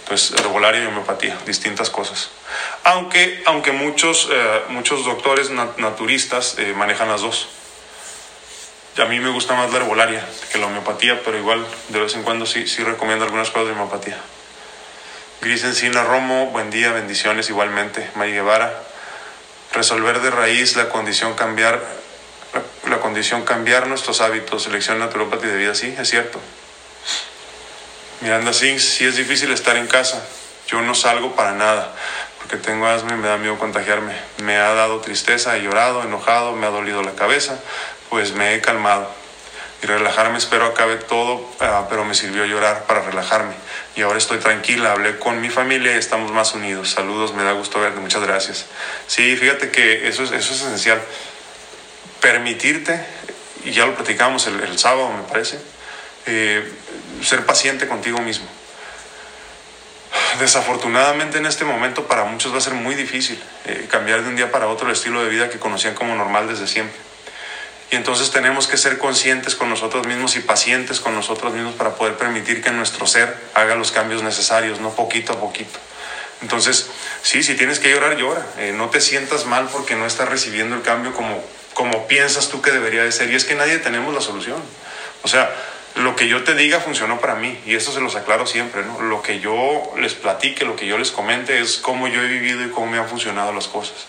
[0.07, 2.31] Entonces, herbolaria y homeopatía, distintas cosas.
[2.85, 4.29] Aunque, aunque muchos,
[4.69, 7.49] muchos doctores naturistas manejan las dos
[9.03, 12.23] a mí me gusta más la herbolaria que la homeopatía, pero igual de vez en
[12.23, 14.19] cuando sí, sí recomiendo algunas cosas de homeopatía.
[15.43, 18.09] Gris Encina Romo, buen día, bendiciones igualmente.
[18.15, 18.73] May Guevara,
[19.73, 21.83] resolver de raíz la condición cambiar,
[22.89, 26.41] la, condición cambiar nuestros hábitos, selección naturopatía de vida, sí, es cierto.
[28.21, 30.23] Miranda Sings, sí es difícil estar en casa,
[30.69, 31.95] yo no salgo para nada,
[32.39, 34.15] porque tengo asma y me da miedo contagiarme.
[34.43, 37.59] Me ha dado tristeza, he llorado, enojado, me ha dolido la cabeza,
[38.09, 39.11] pues me he calmado.
[39.83, 43.55] Y relajarme, espero acabe todo, ah, pero me sirvió llorar para relajarme.
[43.95, 46.91] Y ahora estoy tranquila, hablé con mi familia y estamos más unidos.
[46.91, 48.67] Saludos, me da gusto verte, muchas gracias.
[49.07, 51.03] Sí, fíjate que eso es, eso es esencial.
[52.21, 53.05] Permitirte,
[53.65, 55.59] y ya lo platicamos el, sábado, me parece,
[56.27, 56.73] eh,
[57.23, 58.47] ser paciente contigo mismo.
[60.39, 64.37] Desafortunadamente en este momento para muchos va a ser muy difícil eh, cambiar de un
[64.37, 66.99] día para otro el estilo de vida que conocían como normal desde siempre.
[67.91, 71.95] Y entonces tenemos que ser conscientes con nosotros mismos y pacientes con nosotros mismos para
[71.95, 75.79] poder permitir que nuestro ser haga los cambios necesarios, no poquito a poquito.
[76.43, 76.89] Entonces,
[77.23, 78.45] sí, si tienes que llorar, llora.
[78.59, 81.43] Eh, no te sientas mal porque no estás recibiendo el cambio como,
[81.75, 83.31] como piensas tú que debería de ser.
[83.31, 84.61] Y es que nadie tenemos la solución.
[85.23, 85.51] O sea,
[85.97, 89.01] lo que yo te diga funcionó para mí y eso se los aclaro siempre, ¿no?
[89.01, 92.65] Lo que yo les platique, lo que yo les comente es cómo yo he vivido
[92.65, 94.07] y cómo me han funcionado las cosas.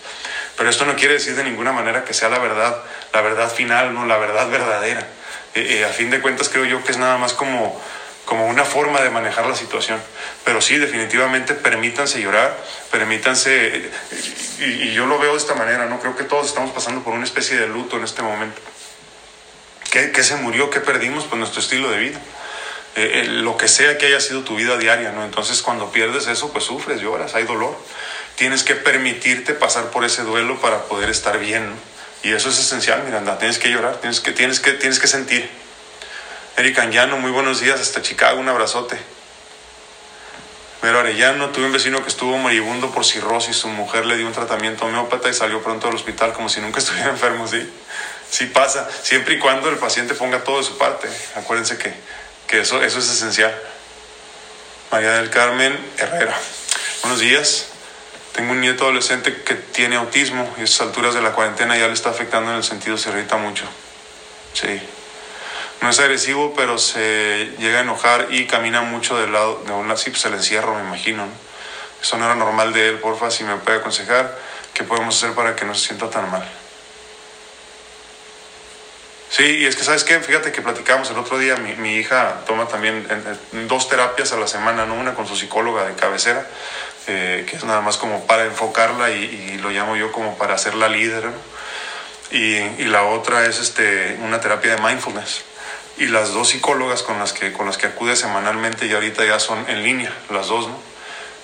[0.56, 2.76] Pero esto no quiere decir de ninguna manera que sea la verdad,
[3.14, 5.00] la verdad final, no, la verdad verdadera.
[5.54, 7.80] Eh, eh, a fin de cuentas creo yo que es nada más como,
[8.26, 9.98] como una forma de manejar la situación.
[10.44, 12.54] Pero sí, definitivamente permítanse llorar,
[12.90, 13.90] permítanse, eh,
[14.58, 16.00] y, y yo lo veo de esta manera, ¿no?
[16.00, 18.60] Creo que todos estamos pasando por una especie de luto en este momento.
[19.90, 20.70] ¿Qué, qué se murió?
[20.70, 21.24] ¿Qué perdimos?
[21.24, 22.20] Pues nuestro estilo de vida.
[23.42, 25.24] lo que sea que haya sido tu vida diaria, ¿no?
[25.24, 27.76] Entonces cuando pierdes eso, pues sufres, lloras, hay dolor
[28.38, 31.74] tienes que permitirte pasar por ese duelo para poder estar bien.
[32.22, 33.36] Y eso es esencial, Miranda.
[33.36, 35.50] Tienes que llorar, tienes que, tienes que, tienes que sentir.
[36.56, 38.96] Eric Angiano, muy buenos días hasta Chicago, un abrazote.
[40.80, 44.32] Pero Arellano, tuve un vecino que estuvo moribundo por cirrosis, su mujer le dio un
[44.32, 47.68] tratamiento homeópata y salió pronto del hospital como si nunca estuviera enfermo, sí.
[48.30, 51.08] Sí pasa, siempre y cuando el paciente ponga todo de su parte.
[51.34, 51.92] Acuérdense que,
[52.46, 53.56] que eso, eso es esencial.
[54.90, 56.38] María del Carmen Herrera.
[57.02, 57.66] Buenos días.
[58.32, 61.88] Tengo un nieto adolescente que tiene autismo y a estas alturas de la cuarentena ya
[61.88, 63.64] le está afectando en el sentido, se irrita mucho.
[64.52, 64.80] Sí.
[65.80, 69.88] No es agresivo, pero se llega a enojar y camina mucho del lado de un
[69.88, 69.98] lado.
[69.98, 71.26] Sí, pues se le encierra, me imagino.
[72.00, 74.38] Eso no era normal de él, porfa, si me puede aconsejar
[74.72, 76.48] qué podemos hacer para que no se sienta tan mal.
[79.30, 80.18] Sí, y es que, ¿sabes qué?
[80.20, 83.06] Fíjate que platicamos el otro día, mi, mi hija toma también
[83.68, 84.94] dos terapias a la semana, ¿no?
[84.94, 86.46] Una con su psicóloga de cabecera,
[87.08, 90.88] eh, que es nada más como para enfocarla y, lo llamo yo como para hacerla
[90.88, 91.28] líder,
[92.30, 95.44] y, y, la otra es este, una terapia de mindfulness.
[95.98, 99.38] Y las dos psicólogas con las que, con las que acude semanalmente y ahorita ya
[99.40, 100.78] son en línea, las dos, ¿no?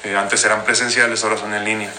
[0.04, 1.92] Eh, antes eran presenciales, ahora son en línea.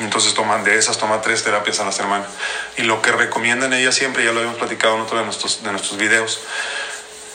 [0.00, 2.26] Entonces toman de esas, toman tres terapias a la semana.
[2.76, 5.70] Y lo que recomiendan ellas siempre, ya lo habíamos platicado en otro de nuestros, de
[5.70, 6.40] nuestros videos,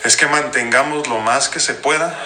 [0.03, 2.17] es que mantengamos lo más que se pueda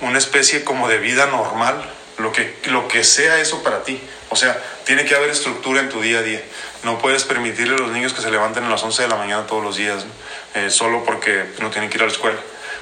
[0.00, 1.82] una especie como de vida normal,
[2.18, 4.00] lo que, lo que sea eso para ti.
[4.30, 6.42] O sea, tiene que haber estructura en tu día a día.
[6.84, 9.46] No puedes permitirle a los niños que se levanten a las 11 de la mañana
[9.46, 10.04] todos los días,
[10.54, 12.38] eh, solo porque no tienen que ir a la escuela.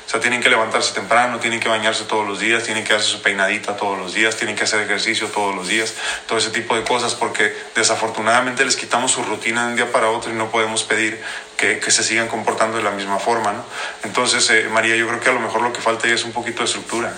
[0.06, 3.06] O sea, tienen que levantarse temprano, tienen que bañarse todos los días, tienen que hacer
[3.06, 5.94] su peinadita todos los días, tienen que hacer ejercicio todos los días,
[6.26, 10.10] todo ese tipo de cosas, porque desafortunadamente les quitamos su rutina de un día para
[10.10, 11.20] otro y no podemos pedir
[11.56, 13.64] que, que se sigan comportando de la misma forma, ¿no?
[14.04, 16.60] Entonces, eh, María, yo creo que a lo mejor lo que falta es un poquito
[16.60, 17.12] de estructura,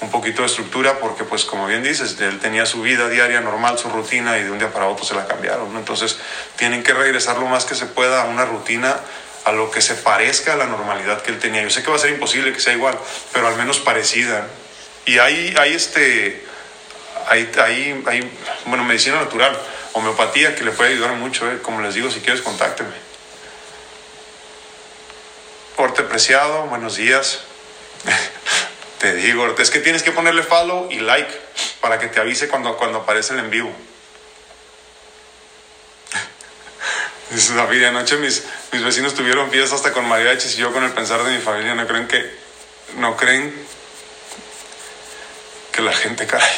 [0.00, 3.78] un poquito de estructura, porque pues como bien dices, él tenía su vida diaria normal,
[3.78, 5.80] su rutina, y de un día para otro se la cambiaron, ¿no?
[5.80, 6.18] Entonces,
[6.54, 9.00] tienen que regresar lo más que se pueda a una rutina
[9.44, 11.62] a lo que se parezca a la normalidad que él tenía.
[11.62, 12.98] Yo sé que va a ser imposible que sea igual,
[13.32, 14.46] pero al menos parecida.
[15.06, 16.44] Y hay, hay este,
[17.28, 19.58] hay, hay, hay, bueno, medicina natural,
[19.92, 21.50] homeopatía que le puede ayudar mucho.
[21.50, 21.60] ¿eh?
[21.62, 23.08] Como les digo, si quieres, contácteme.
[25.76, 27.40] Corte Preciado, buenos días.
[28.98, 31.32] te digo, es que tienes que ponerle follow y like
[31.80, 33.72] para que te avise cuando, cuando aparece el en vivo.
[37.30, 40.92] Dice David, anoche mis, mis vecinos tuvieron fiesta hasta con mariachis y yo con el
[40.92, 42.38] pensar de mi familia, ¿no creen que,
[42.96, 43.66] no creen
[45.72, 46.56] que la gente caray?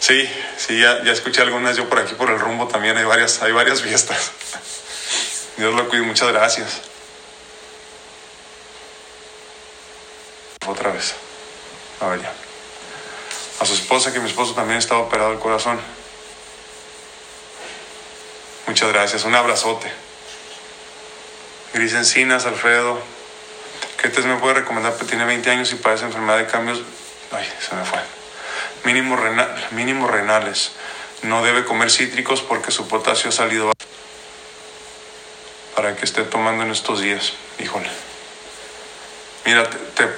[0.00, 3.42] Sí, sí, ya, ya escuché algunas, yo por aquí por el rumbo también hay varias,
[3.42, 4.30] hay varias fiestas.
[5.58, 6.80] Dios lo cuide, muchas gracias.
[10.66, 11.12] Otra vez.
[12.00, 12.32] A ver ya.
[13.60, 15.78] A su esposa, que mi esposo también está operado el corazón.
[18.70, 19.90] Muchas gracias, un abrazote.
[21.74, 23.02] Gris Encinas, Alfredo.
[24.00, 24.94] ¿Qué te me puede recomendar?
[24.94, 26.80] Tiene 20 años y padece enfermedad de cambios.
[27.32, 27.98] Ay, se me fue.
[28.84, 30.70] Mínimo, renal, mínimo renales.
[31.22, 33.72] No debe comer cítricos porque su potasio ha salido
[35.74, 37.32] para que esté tomando en estos días.
[37.58, 37.90] Híjole.
[39.46, 40.08] Mira, te,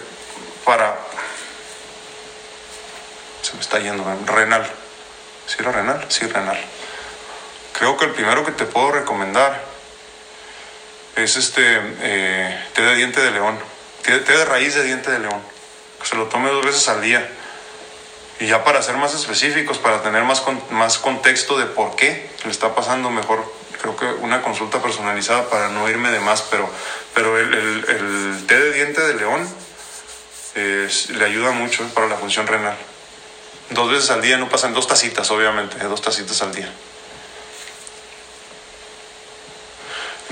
[0.67, 0.95] para.
[3.41, 4.05] Se me está yendo.
[4.27, 4.71] Renal.
[5.47, 6.05] ¿Sí era renal?
[6.11, 6.63] Sí, renal.
[7.73, 9.63] Creo que el primero que te puedo recomendar
[11.17, 11.63] es este
[12.01, 13.59] eh, té de diente de león,
[14.03, 15.41] té, de raíz de diente de león.
[16.01, 17.29] Que se lo tome dos veces al día.
[18.41, 22.51] Y ya para ser más específicos, para tener más, más contexto de por qué le
[22.51, 23.45] está pasando mejor,
[23.81, 26.69] creo que una consulta personalizada para no irme de más, pero,
[27.15, 29.49] pero el, el, té de diente de león
[30.55, 32.77] le ayuda mucho para la función renal.
[33.71, 36.71] Dos veces al día, no pasan dos tacitas, obviamente, dos tacitas al día.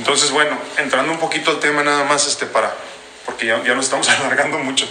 [0.00, 2.72] Entonces, bueno, entrando un poquito al tema nada más, este, para,
[3.26, 4.88] porque ya, ya nos estamos alargando mucho.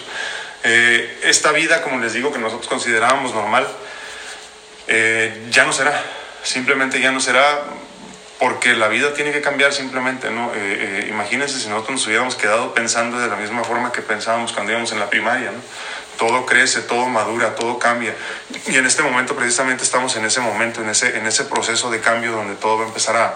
[0.64, 3.68] Eh, esta vida, como les digo, que nosotros considerábamos normal,
[4.88, 6.00] eh, ya no será.
[6.44, 7.60] Simplemente ya no será
[8.38, 10.52] porque la vida tiene que cambiar simplemente, ¿no?
[10.54, 14.74] Eh, imagínense si nosotros nos hubiéramos quedado pensando de la misma forma que pensábamos cuando
[14.74, 15.60] íbamos en la primaria, ¿no?
[16.20, 18.14] Todo crece, todo madura, todo cambia.
[18.68, 22.00] Y en este momento precisamente estamos en ese momento, en ese, en ese proceso de
[22.00, 23.34] cambio donde todo va a empezar a,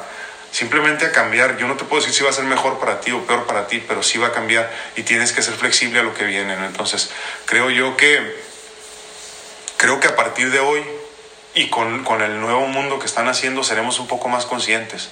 [0.53, 1.57] simplemente a cambiar.
[1.57, 3.67] Yo no te puedo decir si va a ser mejor para ti o peor para
[3.67, 6.53] ti, pero sí va a cambiar y tienes que ser flexible a lo que viene.
[6.53, 7.09] Entonces,
[7.45, 8.37] creo yo que,
[9.75, 10.81] creo que a partir de hoy
[11.55, 15.09] y con, con el nuevo mundo que están haciendo seremos un poco más conscientes.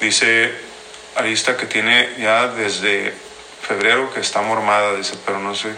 [0.00, 0.54] Dice
[1.16, 3.12] Arista que tiene ya desde
[3.62, 5.74] febrero que está mormada, dice, pero no sé.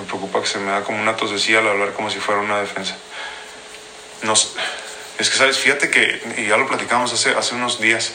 [0.00, 2.58] Me preocupa que se me da como una tosecilla al hablar como si fuera una
[2.58, 2.96] defensa.
[4.22, 4.56] Nos,
[5.18, 5.58] es que, ¿sabes?
[5.58, 8.12] Fíjate que, y ya lo platicamos hace, hace unos días,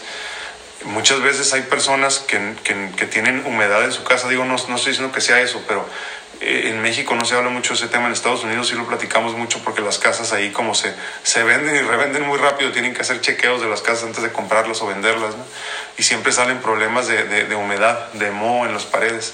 [0.86, 4.76] muchas veces hay personas que, que, que, tienen humedad en su casa, digo, no, no
[4.76, 5.86] estoy diciendo que sea eso, pero
[6.42, 8.86] eh, en México no se habla mucho de ese tema, en Estados Unidos sí lo
[8.86, 12.94] platicamos mucho porque las casas ahí como se, se venden y revenden muy rápido, tienen
[12.94, 15.46] que hacer chequeos de las casas antes de comprarlas o venderlas, ¿no?
[15.98, 19.34] y siempre salen problemas de, de, de humedad, de moho en las paredes.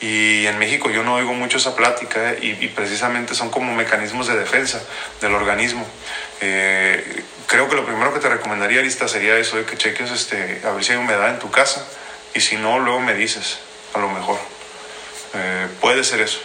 [0.00, 2.38] Y en México yo no oigo mucho esa plática ¿eh?
[2.60, 4.82] y, precisamente son como mecanismos de defensa
[5.20, 5.86] del organismo.
[6.40, 10.60] Eh, creo que lo primero que te recomendaría, Arista, sería eso, de que cheques este,
[10.64, 11.86] a ver si hay humedad en tu casa
[12.34, 13.58] y si no, luego me dices,
[13.94, 14.38] a lo mejor.
[15.34, 16.40] Eh, puede ser eso.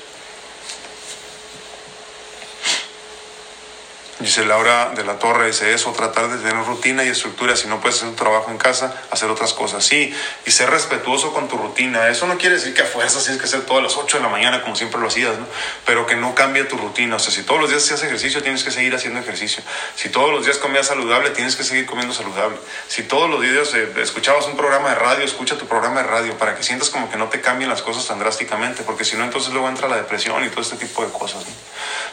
[4.22, 7.82] Dice Laura de la Torre, dice eso, tratar de tener rutina y estructura, si no
[7.82, 10.14] puedes hacer un trabajo en casa, hacer otras cosas, sí,
[10.46, 12.08] y ser respetuoso con tu rutina.
[12.08, 14.24] Eso no quiere decir que a fuerzas tienes que hacer todo a las 8 de
[14.24, 15.48] la mañana como siempre lo hacías, ¿no?
[15.88, 17.16] Pero que no cambie tu rutina.
[17.16, 19.64] O sea, si todos los días hacías ejercicio, tienes que seguir haciendo ejercicio.
[19.96, 22.58] Si todos los días comías saludable, tienes que seguir comiendo saludable.
[22.88, 26.38] Si todos los días eh, escuchabas un programa de radio, escucha tu programa de radio
[26.38, 29.24] para que sientas como que no te cambien las cosas tan drásticamente, porque si no,
[29.24, 31.54] entonces luego entra la depresión y todo este tipo de cosas, ¿no?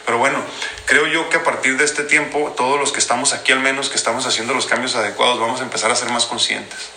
[0.05, 0.43] Pero bueno,
[0.85, 3.89] creo yo que a partir de este tiempo, todos los que estamos aquí, al menos
[3.89, 6.89] que estamos haciendo los cambios adecuados, vamos a empezar a ser más conscientes.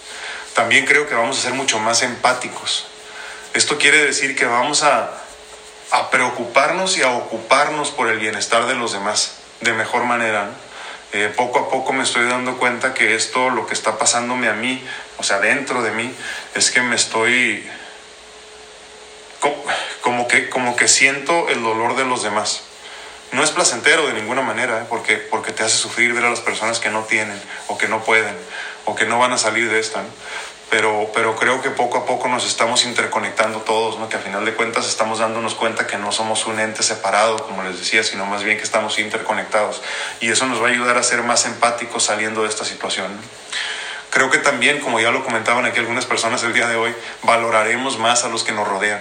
[0.54, 2.86] También creo que vamos a ser mucho más empáticos.
[3.54, 5.10] Esto quiere decir que vamos a,
[5.90, 10.44] a preocuparnos y a ocuparnos por el bienestar de los demás de mejor manera.
[10.44, 10.52] ¿no?
[11.12, 14.54] Eh, poco a poco me estoy dando cuenta que esto, lo que está pasándome a
[14.54, 14.82] mí,
[15.18, 16.14] o sea, dentro de mí,
[16.54, 17.68] es que me estoy
[20.00, 22.62] como que, como que siento el dolor de los demás
[23.32, 24.86] no es placentero de ninguna manera, ¿eh?
[24.88, 28.04] porque, porque te hace sufrir ver a las personas que no tienen o que no
[28.04, 28.36] pueden
[28.84, 30.02] o que no van a salir de esta.
[30.02, 30.08] ¿no?
[30.70, 34.08] Pero, pero creo que poco a poco nos estamos interconectando todos, ¿no?
[34.08, 37.62] que al final de cuentas estamos dándonos cuenta que no somos un ente separado, como
[37.62, 39.82] les decía, sino más bien que estamos interconectados.
[40.20, 43.12] Y eso nos va a ayudar a ser más empáticos saliendo de esta situación.
[44.10, 47.98] Creo que también, como ya lo comentaban aquí algunas personas el día de hoy, valoraremos
[47.98, 49.00] más a los que nos rodean.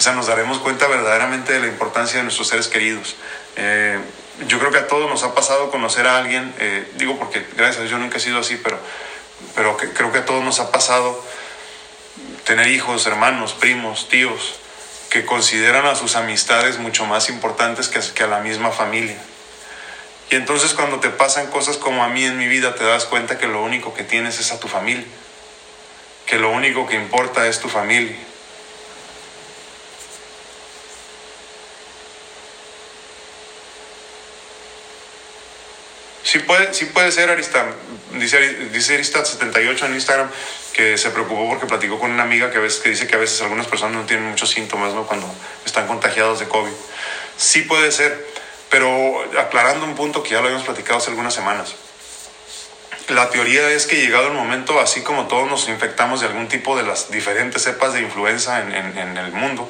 [0.00, 3.16] O sea, nos daremos cuenta verdaderamente de la importancia de nuestros seres queridos.
[3.56, 3.98] Eh,
[4.48, 7.76] yo creo que a todos nos ha pasado conocer a alguien, eh, digo porque gracias
[7.76, 8.78] a Dios yo nunca he sido así, pero,
[9.54, 11.22] pero que, creo que a todos nos ha pasado
[12.44, 14.54] tener hijos, hermanos, primos, tíos,
[15.10, 19.18] que consideran a sus amistades mucho más importantes que, que a la misma familia.
[20.30, 23.36] Y entonces cuando te pasan cosas como a mí en mi vida, te das cuenta
[23.36, 25.04] que lo único que tienes es a tu familia,
[26.24, 28.16] que lo único que importa es tu familia.
[36.30, 37.66] Sí puede, sí puede ser, Arista.
[38.12, 40.30] Dice, dice Arista78 en Instagram
[40.72, 43.18] que se preocupó porque platicó con una amiga que, a veces, que dice que a
[43.18, 45.26] veces algunas personas no tienen muchos síntomas cuando
[45.66, 46.70] están contagiados de COVID.
[47.36, 48.24] Sí puede ser,
[48.68, 51.74] pero aclarando un punto que ya lo habíamos platicado hace algunas semanas.
[53.08, 56.76] La teoría es que llegado el momento, así como todos nos infectamos de algún tipo
[56.76, 59.68] de las diferentes cepas de influenza en, en, en el mundo,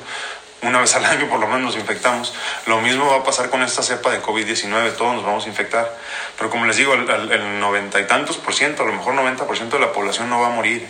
[0.63, 2.35] una vez al año por lo menos nos infectamos.
[2.67, 5.97] Lo mismo va a pasar con esta cepa de COVID-19, todos nos vamos a infectar.
[6.37, 9.57] Pero como les digo, el noventa y tantos por ciento, a lo mejor 90 por
[9.57, 10.87] ciento de la población no va a morir.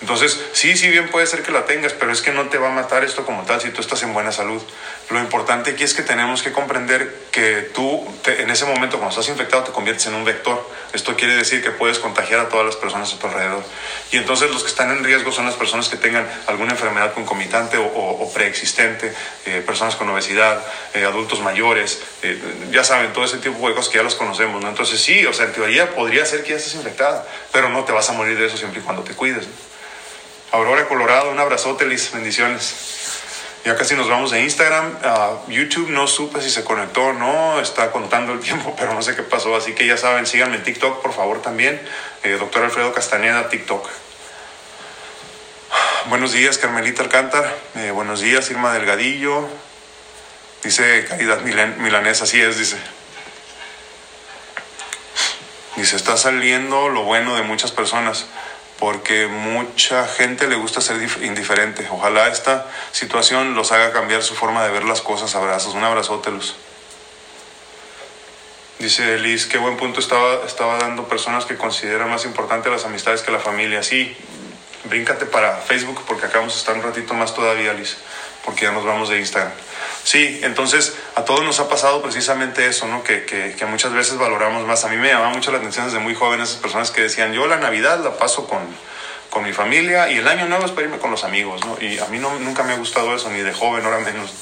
[0.00, 2.68] Entonces, sí, sí bien puede ser que la tengas, pero es que no te va
[2.68, 4.62] a matar esto como tal si tú estás en buena salud.
[5.10, 9.10] Lo importante aquí es que tenemos que comprender que tú te, en ese momento cuando
[9.10, 10.66] estás infectado te conviertes en un vector.
[10.94, 13.62] Esto quiere decir que puedes contagiar a todas las personas a tu alrededor.
[14.10, 17.76] Y entonces los que están en riesgo son las personas que tengan alguna enfermedad concomitante
[17.76, 19.12] o, o, o preexistente,
[19.44, 22.40] eh, personas con obesidad, eh, adultos mayores, eh,
[22.70, 24.62] ya saben, todo ese tipo de cosas que ya los conocemos.
[24.62, 24.68] ¿no?
[24.70, 27.92] Entonces sí, o sea, en teoría podría ser que ya estés infectada, pero no te
[27.92, 29.46] vas a morir de eso siempre y cuando te cuides.
[29.46, 29.69] ¿no?
[30.52, 32.74] Aurora Colorado, un abrazote, Liz, bendiciones.
[33.64, 34.96] Ya casi nos vamos de Instagram.
[34.96, 39.00] Uh, YouTube no supe si se conectó o no, está contando el tiempo, pero no
[39.00, 39.54] sé qué pasó.
[39.54, 41.80] Así que ya saben, síganme en TikTok, por favor, también.
[42.24, 43.88] Eh, doctor Alfredo Castañeda, TikTok.
[46.06, 47.56] Buenos días, Carmelita Alcántar.
[47.76, 49.48] Eh, buenos días, Irma Delgadillo.
[50.64, 52.76] Dice Caridad Milan Milanesa, así es, dice.
[55.76, 58.26] Dice, está saliendo lo bueno de muchas personas
[58.80, 61.86] porque mucha gente le gusta ser indiferente.
[61.90, 65.34] Ojalá esta situación los haga cambiar su forma de ver las cosas.
[65.34, 66.56] Abrazos, un abrazote, Luz.
[68.78, 73.20] Dice Liz, qué buen punto estaba, estaba dando personas que consideran más importante las amistades
[73.20, 73.82] que la familia.
[73.82, 74.16] Sí,
[74.84, 77.98] bríncate para Facebook porque acá vamos a estar un ratito más todavía, Liz,
[78.44, 79.52] porque ya nos vamos de Instagram.
[80.02, 83.02] Sí, entonces a todos nos ha pasado precisamente eso, ¿no?
[83.02, 84.84] Que, que, que, muchas veces valoramos más.
[84.84, 87.46] A mí me llamaba mucho la atención desde muy joven esas personas que decían, yo
[87.46, 88.60] la Navidad la paso con,
[89.30, 91.76] con mi familia y el año nuevo es para irme con los amigos, ¿no?
[91.80, 94.32] Y a mí no, nunca me ha gustado eso, ni de joven, ahora menos.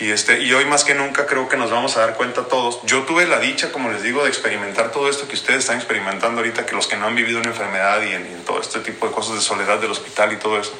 [0.00, 2.80] Y, este, y hoy más que nunca creo que nos vamos a dar cuenta todos.
[2.84, 6.40] Yo tuve la dicha, como les digo, de experimentar todo esto que ustedes están experimentando
[6.40, 9.12] ahorita, que los que no han vivido una enfermedad y en, todo este tipo de
[9.12, 10.72] cosas de soledad del hospital y todo eso.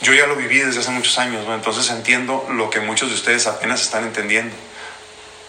[0.00, 1.54] Yo ya lo viví desde hace muchos años, ¿no?
[1.54, 4.54] entonces entiendo lo que muchos de ustedes apenas están entendiendo.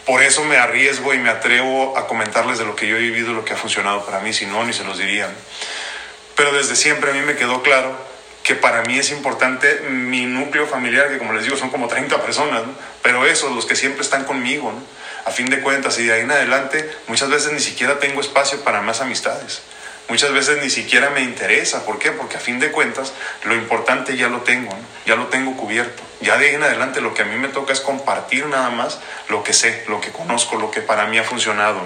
[0.06, 3.34] Por eso me arriesgo y me atrevo a comentarles de lo que yo he vivido,
[3.34, 5.30] lo que ha funcionado para mí, si no, ni se los diría.
[6.36, 7.95] Pero desde siempre a mí me quedó claro
[8.41, 12.20] que para mí es importante mi núcleo familiar, que como les digo son como 30
[12.24, 12.64] personas,
[13.04, 14.74] pero esos, los que siempre están conmigo,
[15.26, 18.64] a fin de cuentas, y de ahí en adelante, muchas veces ni siquiera tengo espacio
[18.64, 19.62] para más amistades.
[20.10, 21.86] Muchas veces ni siquiera me interesa.
[21.86, 22.12] ¿Por qué?
[22.12, 26.01] Porque a fin de cuentas lo importante ya lo tengo, ya lo tengo cubierto.
[26.20, 28.99] Ya de ahí en adelante lo que a mí me toca es compartir nada más
[29.30, 31.80] lo que sé, lo que conozco, lo que para mí ha funcionado.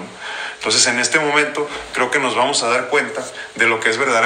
[0.54, 3.22] Entonces en este momento creo que nos vamos a dar cuenta
[3.56, 4.24] de lo que es verdaderamente